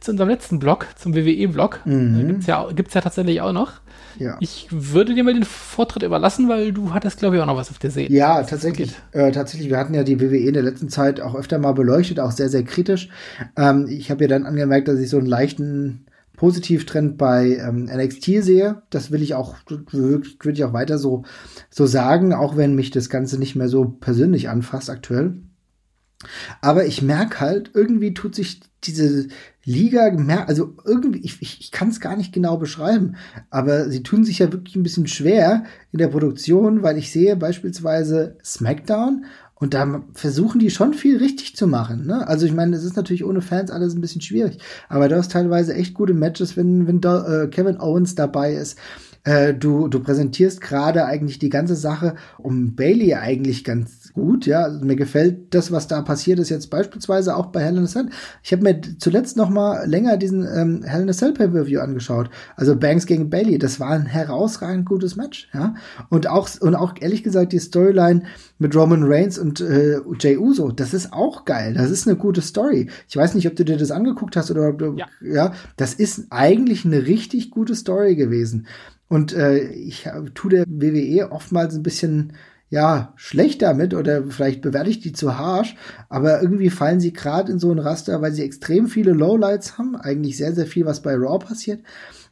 [0.00, 1.80] zu unserem letzten Blog, zum WWE-Blog.
[1.84, 2.20] Mhm.
[2.20, 3.72] Äh, gibt's ja, gibt's ja tatsächlich auch noch.
[4.18, 4.36] Ja.
[4.40, 7.70] Ich würde dir mal den Vortritt überlassen, weil du hattest, glaube ich, auch noch was
[7.70, 8.12] auf der Seele.
[8.12, 8.94] Ja, tatsächlich.
[9.12, 12.20] Äh, tatsächlich, wir hatten ja die WWE in der letzten Zeit auch öfter mal beleuchtet,
[12.20, 13.08] auch sehr, sehr kritisch.
[13.56, 16.06] Ähm, ich habe ja dann angemerkt, dass ich so einen leichten
[16.36, 18.82] Positivtrend bei ähm, NXT sehe.
[18.88, 21.24] Das will ich auch, würde ich auch weiter so,
[21.68, 25.34] so sagen, auch wenn mich das Ganze nicht mehr so persönlich anfasst aktuell.
[26.60, 29.28] Aber ich merke halt, irgendwie tut sich diese
[29.64, 30.10] Liga,
[30.46, 33.16] also irgendwie, ich, ich, ich kann es gar nicht genau beschreiben,
[33.50, 37.36] aber sie tun sich ja wirklich ein bisschen schwer in der Produktion, weil ich sehe
[37.36, 42.06] beispielsweise SmackDown Und da versuchen die schon viel richtig zu machen.
[42.06, 42.26] Ne?
[42.26, 44.58] Also ich meine, es ist natürlich ohne Fans alles ein bisschen schwierig,
[44.88, 48.78] aber du hast teilweise echt gute Matches, wenn, wenn da, äh, Kevin Owens dabei ist.
[49.24, 54.64] Äh, du, du präsentierst gerade eigentlich die ganze Sache um Bailey eigentlich ganz gut, ja.
[54.64, 57.86] Also mir gefällt das, was da passiert ist, jetzt beispielsweise auch bei Hell in a
[57.86, 58.08] Cell.
[58.42, 62.28] Ich habe mir zuletzt noch mal länger diesen ähm, Hell in a Cell Pay-Per-View angeschaut.
[62.56, 65.74] Also Banks gegen Bailey, das war ein herausragend gutes Match, ja.
[66.10, 68.22] Und auch, und auch ehrlich gesagt, die Storyline
[68.58, 71.74] mit Roman Reigns und äh, Jay Uso, das ist auch geil.
[71.74, 72.90] Das ist eine gute Story.
[73.08, 75.06] Ich weiß nicht, ob du dir das angeguckt hast oder ob du, ja.
[75.22, 78.66] ja, das ist eigentlich eine richtig gute Story gewesen.
[79.08, 82.34] Und äh, ich tue der WWE oftmals ein bisschen
[82.70, 85.74] ja, schlecht damit oder vielleicht bewerte ich die zu harsh,
[86.08, 89.96] aber irgendwie fallen sie gerade in so ein Raster, weil sie extrem viele Lowlights haben,
[89.96, 91.80] eigentlich sehr, sehr viel, was bei Raw passiert.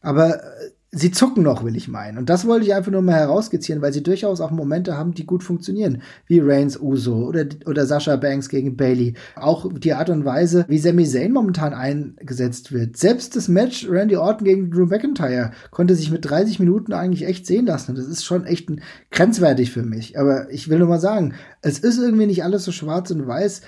[0.00, 2.16] Aber äh, sie zucken noch, will ich meinen.
[2.16, 5.26] Und das wollte ich einfach nur mal herausskizzieren, weil sie durchaus auch Momente haben, die
[5.26, 6.02] gut funktionieren.
[6.26, 9.14] Wie Reigns Uso oder, oder Sasha Banks gegen Bailey.
[9.36, 12.96] Auch die Art und Weise, wie Sami Zayn momentan eingesetzt wird.
[12.96, 17.46] Selbst das Match Randy Orton gegen Drew McIntyre konnte sich mit 30 Minuten eigentlich echt
[17.46, 17.94] sehen lassen.
[17.94, 18.70] das ist schon echt
[19.10, 20.18] grenzwertig für mich.
[20.18, 23.60] Aber ich will nur mal sagen, es ist irgendwie nicht alles so schwarz und weiß,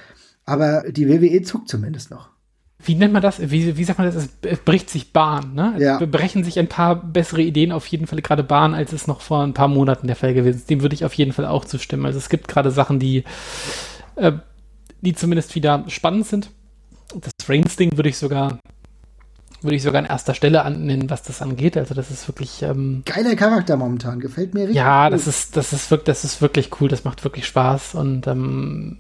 [0.47, 2.31] aber die WWE zuckt zumindest noch
[2.83, 3.41] wie nennt man das?
[3.51, 4.29] Wie, wie sagt man das?
[4.43, 5.75] Es bricht sich Bahn, ne?
[5.77, 5.99] Es ja.
[6.07, 9.43] brechen sich ein paar bessere Ideen auf jeden Fall gerade Bahn, als es noch vor
[9.43, 10.71] ein paar Monaten der Fall gewesen ist.
[10.71, 12.07] Dem würde ich auf jeden Fall auch zustimmen.
[12.07, 13.25] Also es gibt gerade Sachen, die,
[14.17, 14.33] äh,
[15.01, 16.51] die zumindest wieder spannend sind.
[17.15, 18.59] Das Reigns-Ding würde ich sogar
[19.63, 21.77] würde ich sogar an erster Stelle annehmen, was das angeht.
[21.77, 24.77] Also das ist wirklich ähm, geiler Charakter momentan, gefällt mir richtig.
[24.77, 25.11] Ja, cool.
[25.11, 26.89] das ist das ist wirklich das ist wirklich cool.
[26.89, 28.99] Das macht wirklich Spaß und ähm,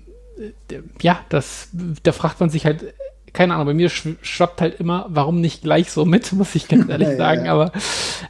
[1.00, 1.70] ja, das
[2.02, 2.94] da fragt man sich halt
[3.32, 6.88] keine Ahnung, bei mir schwappt halt immer, warum nicht gleich so mit, muss ich ganz
[6.88, 7.46] ehrlich ja, sagen.
[7.46, 7.52] Ja.
[7.52, 7.72] Aber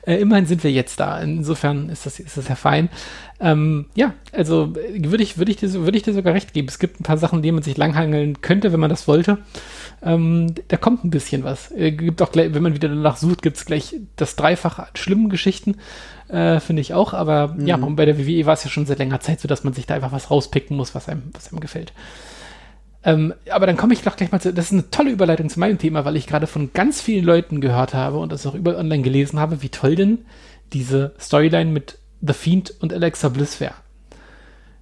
[0.07, 1.21] äh, immerhin sind wir jetzt da.
[1.21, 2.89] Insofern ist das, ist das ja fein.
[3.41, 6.69] Ähm, ja, also würde ich, würde ich, dir, würde ich dir sogar recht geben.
[6.69, 9.39] Es gibt ein paar Sachen, die man sich langhangeln könnte, wenn man das wollte.
[10.03, 11.71] Ähm, da kommt ein bisschen was.
[11.73, 14.89] Äh, gibt auch gleich, wenn man wieder danach sucht, gibt es gleich das Dreifache an
[14.95, 15.77] schlimmen Geschichten.
[16.29, 17.15] Äh, Finde ich auch.
[17.15, 17.67] Aber mhm.
[17.67, 19.87] ja, bei der WWE war es ja schon seit längerer Zeit so, dass man sich
[19.87, 21.93] da einfach was rauspicken muss, was einem, was einem gefällt.
[23.03, 25.59] Ähm, aber dann komme ich doch gleich mal zu, das ist eine tolle Überleitung zu
[25.59, 28.77] meinem Thema, weil ich gerade von ganz vielen Leuten gehört habe und das auch überall
[28.77, 30.19] online gelesen habe, wie toll denn
[30.73, 33.75] diese Storyline mit The Fiend und Alexa Bliss wäre.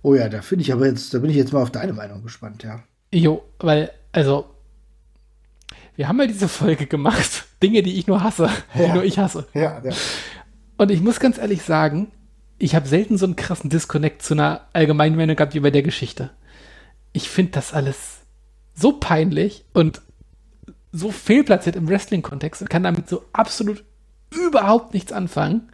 [0.02, 2.22] Oh ja, da finde ich aber jetzt, da bin ich jetzt mal auf deine Meinung
[2.22, 2.82] gespannt, ja.
[3.12, 4.46] Jo, weil, also,
[5.94, 8.86] wir haben mal diese Folge gemacht, Dinge, die ich nur hasse, ja.
[8.86, 9.46] die nur ich hasse.
[9.54, 9.92] Ja, ja.
[10.76, 12.10] Und ich muss ganz ehrlich sagen,
[12.58, 15.82] ich habe selten so einen krassen Disconnect zu einer allgemeinen Meinung gehabt wie bei der
[15.82, 16.30] Geschichte
[17.18, 18.20] ich finde das alles
[18.74, 20.02] so peinlich und
[20.92, 23.84] so fehlplatziert im Wrestling-Kontext und kann damit so absolut
[24.30, 25.68] überhaupt nichts anfangen.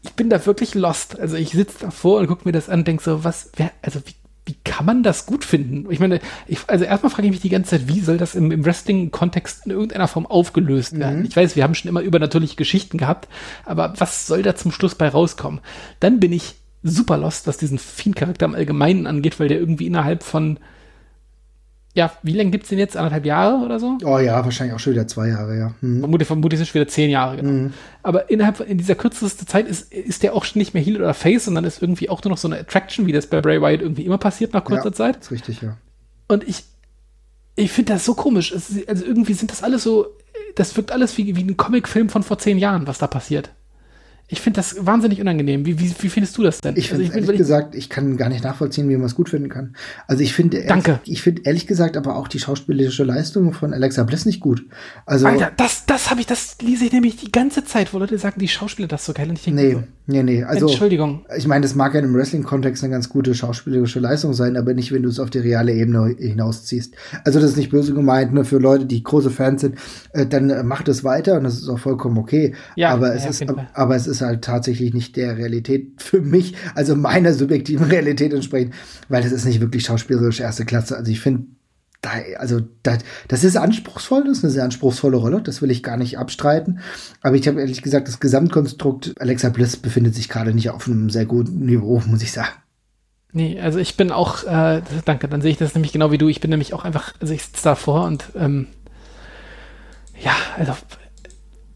[0.00, 1.20] Ich bin da wirklich lost.
[1.20, 4.00] Also ich sitze davor und gucke mir das an und denke so, was, wer, also
[4.06, 4.14] wie,
[4.46, 5.90] wie kann man das gut finden?
[5.92, 8.50] Ich meine, ich, also erstmal frage ich mich die ganze Zeit, wie soll das im,
[8.50, 11.20] im Wrestling-Kontext in irgendeiner Form aufgelöst werden?
[11.20, 11.26] Mhm.
[11.26, 13.28] Ich weiß, wir haben schon immer übernatürliche Geschichten gehabt,
[13.66, 15.60] aber was soll da zum Schluss bei rauskommen?
[16.00, 20.22] Dann bin ich super lost, was diesen Fiend-Charakter im Allgemeinen angeht, weil der irgendwie innerhalb
[20.22, 20.58] von
[21.92, 22.96] ja, wie lange gibt es den jetzt?
[22.96, 23.98] Anderthalb Jahre oder so?
[24.04, 25.74] Oh ja, wahrscheinlich auch schon wieder zwei Jahre, ja.
[25.80, 25.98] Hm.
[25.98, 27.50] Vermutlich, vermutlich sind es schon wieder zehn Jahre, genau.
[27.50, 27.72] Mhm.
[28.04, 31.14] Aber innerhalb in dieser kürzesten Zeit ist, ist der auch schon nicht mehr Heal oder
[31.14, 33.82] Face, sondern ist irgendwie auch nur noch so eine Attraction, wie das bei Bray Wyatt
[33.82, 35.16] irgendwie immer passiert nach kurzer ja, Zeit.
[35.16, 35.78] ist richtig, ja.
[36.28, 36.62] Und ich,
[37.56, 38.52] ich finde das so komisch.
[38.52, 40.06] Es, also irgendwie sind das alles so,
[40.54, 43.50] das wirkt alles wie, wie ein Comicfilm von vor zehn Jahren, was da passiert.
[44.32, 45.66] Ich finde das wahnsinnig unangenehm.
[45.66, 46.76] Wie, wie, wie findest du das denn?
[46.76, 49.74] Ich also ehrlich gesagt, ich kann gar nicht nachvollziehen, wie man es gut finden kann.
[50.06, 51.00] Also ich finde, Danke.
[51.04, 54.64] ich finde ehrlich gesagt aber auch die schauspielerische Leistung von Alexa Bliss nicht gut.
[55.04, 58.18] Also Alter, das, das habe ich, das lese ich nämlich die ganze Zeit, wo Leute
[58.18, 59.76] sagen, die Schauspieler das so geil und ich denke, nee,
[60.06, 60.44] nee, nee.
[60.44, 61.26] Also Entschuldigung.
[61.36, 64.92] Ich meine, das mag ja im Wrestling-Kontext eine ganz gute schauspielerische Leistung sein, aber nicht,
[64.92, 66.94] wenn du es auf die reale Ebene hinausziehst.
[67.24, 69.76] Also das ist nicht böse gemeint, nur für Leute, die große Fans sind,
[70.12, 72.54] äh, dann äh, macht es weiter und das ist auch vollkommen okay.
[72.76, 76.54] Ja, aber es ja, ist, aber es ist halt tatsächlich nicht der Realität für mich,
[76.74, 78.72] also meiner subjektiven Realität entsprechen,
[79.08, 80.96] weil das ist nicht wirklich schauspielerisch erste Klasse.
[80.96, 81.46] Also ich finde,
[82.02, 82.98] da, also da,
[83.28, 86.80] das ist anspruchsvoll, das ist eine sehr anspruchsvolle Rolle, das will ich gar nicht abstreiten.
[87.20, 91.10] Aber ich habe ehrlich gesagt, das Gesamtkonstrukt Alexa Bliss befindet sich gerade nicht auf einem
[91.10, 92.52] sehr guten Niveau, muss ich sagen.
[93.32, 96.28] Nee, also ich bin auch, äh, danke, dann sehe ich das nämlich genau wie du.
[96.28, 98.66] Ich bin nämlich auch einfach, also ich sitze davor und ähm,
[100.20, 100.74] ja, also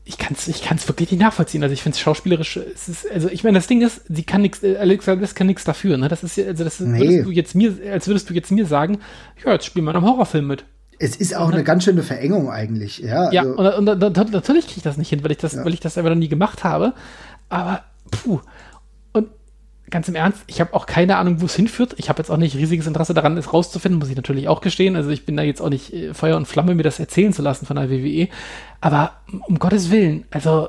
[0.05, 1.63] ich kann es ich kann's wirklich nicht nachvollziehen.
[1.63, 4.43] Also ich finde es schauspielerisch, es ist, also ich meine, das Ding ist, sie kann
[4.43, 6.09] nichts, äh, Alexa Bliss kann nichts dafür, ne?
[6.09, 7.01] Das ist ja, also das nee.
[7.01, 8.99] würdest du jetzt mir, als würdest du jetzt mir sagen,
[9.45, 10.65] ja, jetzt spielen wir in einem Horrorfilm mit.
[10.99, 13.33] Es ist auch eine ganz schöne Verengung eigentlich, ja.
[13.33, 13.79] Ja, also.
[13.79, 15.65] und, und, und, natürlich kriege ich das nicht hin, weil ich das, ja.
[15.65, 16.93] weil ich das einfach noch nie gemacht habe.
[17.49, 18.41] Aber puh.
[19.91, 21.95] Ganz im Ernst, ich habe auch keine Ahnung, wo es hinführt.
[21.99, 24.97] Ich habe jetzt auch nicht riesiges Interesse daran, es rauszufinden, muss ich natürlich auch gestehen.
[24.97, 27.43] Also ich bin da jetzt auch nicht äh, Feuer und Flamme, mir das erzählen zu
[27.43, 28.29] lassen von der WWE.
[28.81, 29.13] Aber
[29.47, 30.69] um Gottes Willen, also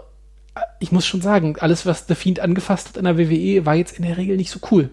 [0.80, 3.98] ich muss schon sagen, alles, was The Fiend angefasst hat in der WWE, war jetzt
[3.98, 4.90] in der Regel nicht so cool.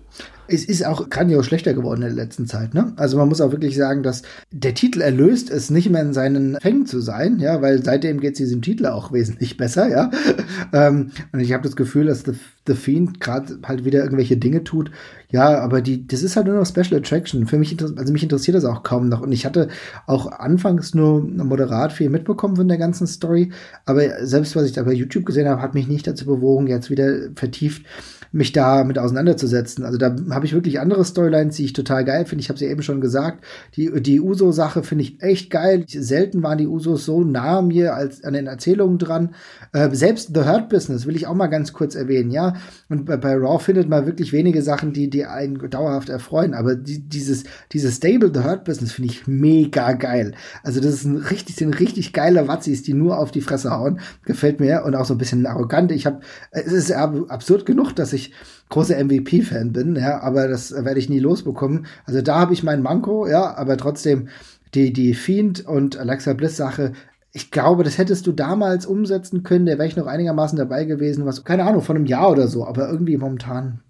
[0.52, 2.92] Es ist auch grandios schlechter geworden in der letzten Zeit, ne?
[2.96, 6.58] Also man muss auch wirklich sagen, dass der Titel erlöst es nicht mehr in seinen
[6.60, 10.10] Fängen zu sein, ja, weil seitdem geht es diesem Titel auch wesentlich besser, ja.
[10.72, 12.32] ähm, und ich habe das Gefühl, dass The,
[12.66, 14.90] The Fiend gerade halt wieder irgendwelche Dinge tut.
[15.32, 17.46] Ja, aber die, das ist halt nur noch Special Attraction.
[17.46, 19.22] Für mich, also mich interessiert das auch kaum noch.
[19.22, 19.68] Und ich hatte
[20.06, 23.50] auch anfangs nur moderat viel mitbekommen von der ganzen Story.
[23.86, 26.90] Aber selbst was ich da bei YouTube gesehen habe, hat mich nicht dazu bewogen, jetzt
[26.90, 27.86] wieder vertieft
[28.32, 29.84] mich da mit auseinanderzusetzen.
[29.84, 32.40] Also da habe ich wirklich andere Storylines, die ich total geil finde.
[32.40, 33.44] Ich habe sie eben schon gesagt.
[33.76, 35.84] Die, die Uso-Sache finde ich echt geil.
[35.86, 39.34] Selten waren die Usos so nah mir als an den Erzählungen dran.
[39.72, 42.54] Äh, selbst The Hurt Business will ich auch mal ganz kurz erwähnen, ja.
[42.88, 46.54] Und bei, bei Raw findet man wirklich wenige Sachen, die, die einen dauerhaft erfreuen.
[46.54, 50.32] Aber die, dieses, dieses Stable The Hurt Business finde ich mega geil.
[50.62, 54.00] Also das ist ein richtig, sind richtig geile Watzis, die nur auf die Fresse hauen.
[54.24, 55.92] Gefällt mir und auch so ein bisschen arrogant.
[55.92, 56.20] Ich habe,
[56.50, 58.21] es ist absurd genug, dass ich
[58.68, 61.86] großer MVP-Fan bin, ja, aber das werde ich nie losbekommen.
[62.04, 64.28] Also da habe ich mein Manko, ja, aber trotzdem
[64.74, 66.92] die, die Fiend und Alexa Bliss Sache,
[67.32, 71.26] ich glaube, das hättest du damals umsetzen können, da wäre ich noch einigermaßen dabei gewesen,
[71.26, 73.80] was, keine Ahnung, von einem Jahr oder so, aber irgendwie momentan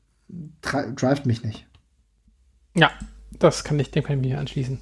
[0.63, 1.67] drivet mich nicht.
[2.75, 2.91] Ja,
[3.39, 4.79] das kann ich, dem kann ich mir anschließen.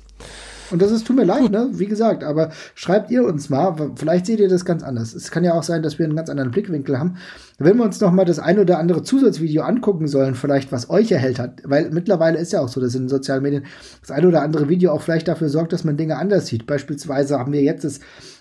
[0.70, 1.68] Und das ist, tut mir leid, ne?
[1.72, 5.14] Wie gesagt, aber schreibt ihr uns mal, vielleicht seht ihr das ganz anders.
[5.14, 7.16] Es kann ja auch sein, dass wir einen ganz anderen Blickwinkel haben.
[7.58, 11.12] Wenn wir uns noch mal das ein oder andere Zusatzvideo angucken sollen, vielleicht was euch
[11.12, 13.64] erhält hat, weil mittlerweile ist ja auch so, dass in den sozialen Medien
[14.00, 16.66] das ein oder andere Video auch vielleicht dafür sorgt, dass man Dinge anders sieht.
[16.66, 18.00] Beispielsweise haben wir jetzt das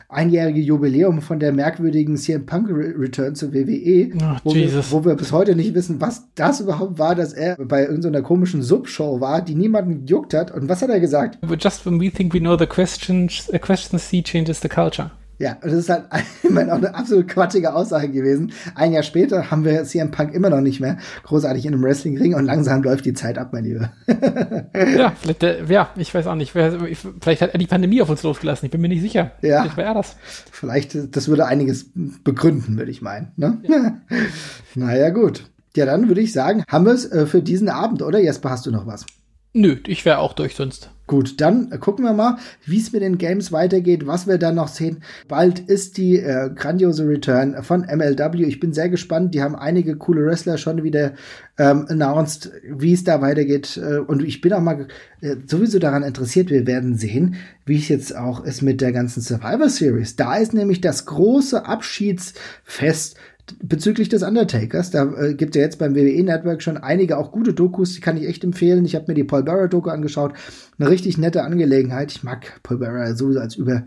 [0.09, 5.15] einjährige Jubiläum von der merkwürdigen CM Punk Return zur WWE, oh, wo, wir, wo, wir,
[5.15, 9.43] bis heute nicht wissen, was das überhaupt war, dass er bei irgendeiner komischen Subshow war,
[9.43, 10.51] die niemanden gejuckt hat.
[10.51, 11.37] Und was hat er gesagt?
[11.59, 15.11] Just when we think we know the questions, the questions see changes the culture.
[15.39, 16.05] Ja, und das ist halt
[16.43, 18.51] ich meine, auch eine absolut quatschige Aussage gewesen.
[18.75, 22.35] Ein Jahr später haben wir CM Punk immer noch nicht mehr großartig in einem Wrestlingring
[22.35, 23.91] und langsam läuft die Zeit ab, mein Lieber.
[24.75, 26.51] ja, vielleicht, äh, ja, ich weiß auch nicht.
[26.51, 28.65] Vielleicht hat er die Pandemie auf uns losgelassen.
[28.65, 29.31] Ich bin mir nicht sicher.
[29.41, 29.61] Ja.
[29.61, 30.17] Vielleicht war er das.
[30.51, 31.89] Vielleicht, das würde einiges
[32.23, 33.31] begründen, würde ich meinen.
[33.37, 33.59] Ne?
[33.63, 33.97] Ja.
[34.75, 35.45] naja, gut.
[35.75, 38.19] Ja, dann würde ich sagen, haben wir es äh, für diesen Abend, oder?
[38.19, 39.05] Jesper, hast du noch was?
[39.53, 40.91] Nö, ich wäre auch durch sonst.
[41.07, 42.37] Gut, dann gucken wir mal,
[42.67, 45.01] wie es mit den Games weitergeht, was wir dann noch sehen.
[45.27, 48.43] Bald ist die äh, grandiose Return von MLW.
[48.43, 49.33] Ich bin sehr gespannt.
[49.33, 51.13] Die haben einige coole Wrestler schon wieder
[51.57, 53.75] ähm, announced, wie es da weitergeht.
[53.77, 54.87] Äh, und ich bin auch mal
[55.21, 56.51] äh, sowieso daran interessiert.
[56.51, 60.15] Wir werden sehen, wie es jetzt auch ist mit der ganzen Survivor Series.
[60.15, 63.17] Da ist nämlich das große Abschiedsfest
[63.61, 67.53] bezüglich des Undertakers, da äh, gibt ja jetzt beim WWE Network schon einige auch gute
[67.53, 68.85] Dokus, die kann ich echt empfehlen.
[68.85, 70.33] Ich habe mir die Paul Bearer Doku angeschaut,
[70.77, 72.11] eine richtig nette Angelegenheit.
[72.11, 73.83] Ich mag Paul Bearer sowieso als über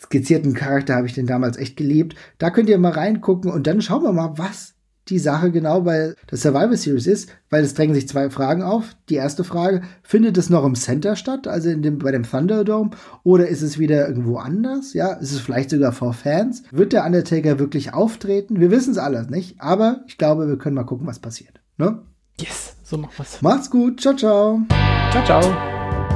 [0.00, 2.14] skizzierten Charakter habe ich den damals echt geliebt.
[2.38, 4.75] Da könnt ihr mal reingucken und dann schauen wir mal, was
[5.08, 8.96] die Sache genau bei der Survivor Series ist, weil es drängen sich zwei Fragen auf.
[9.08, 12.90] Die erste Frage, findet es noch im Center statt, also in dem, bei dem Thunderdome,
[13.22, 14.94] oder ist es wieder irgendwo anders?
[14.94, 16.64] Ja, ist es vielleicht sogar vor Fans?
[16.70, 18.60] Wird der Undertaker wirklich auftreten?
[18.60, 21.60] Wir wissen es alles nicht, aber ich glaube, wir können mal gucken, was passiert.
[21.76, 22.02] Ne?
[22.40, 23.42] Yes, so machen wir's.
[23.42, 24.60] Macht's gut, ciao, ciao.
[25.12, 26.15] Ciao, ciao.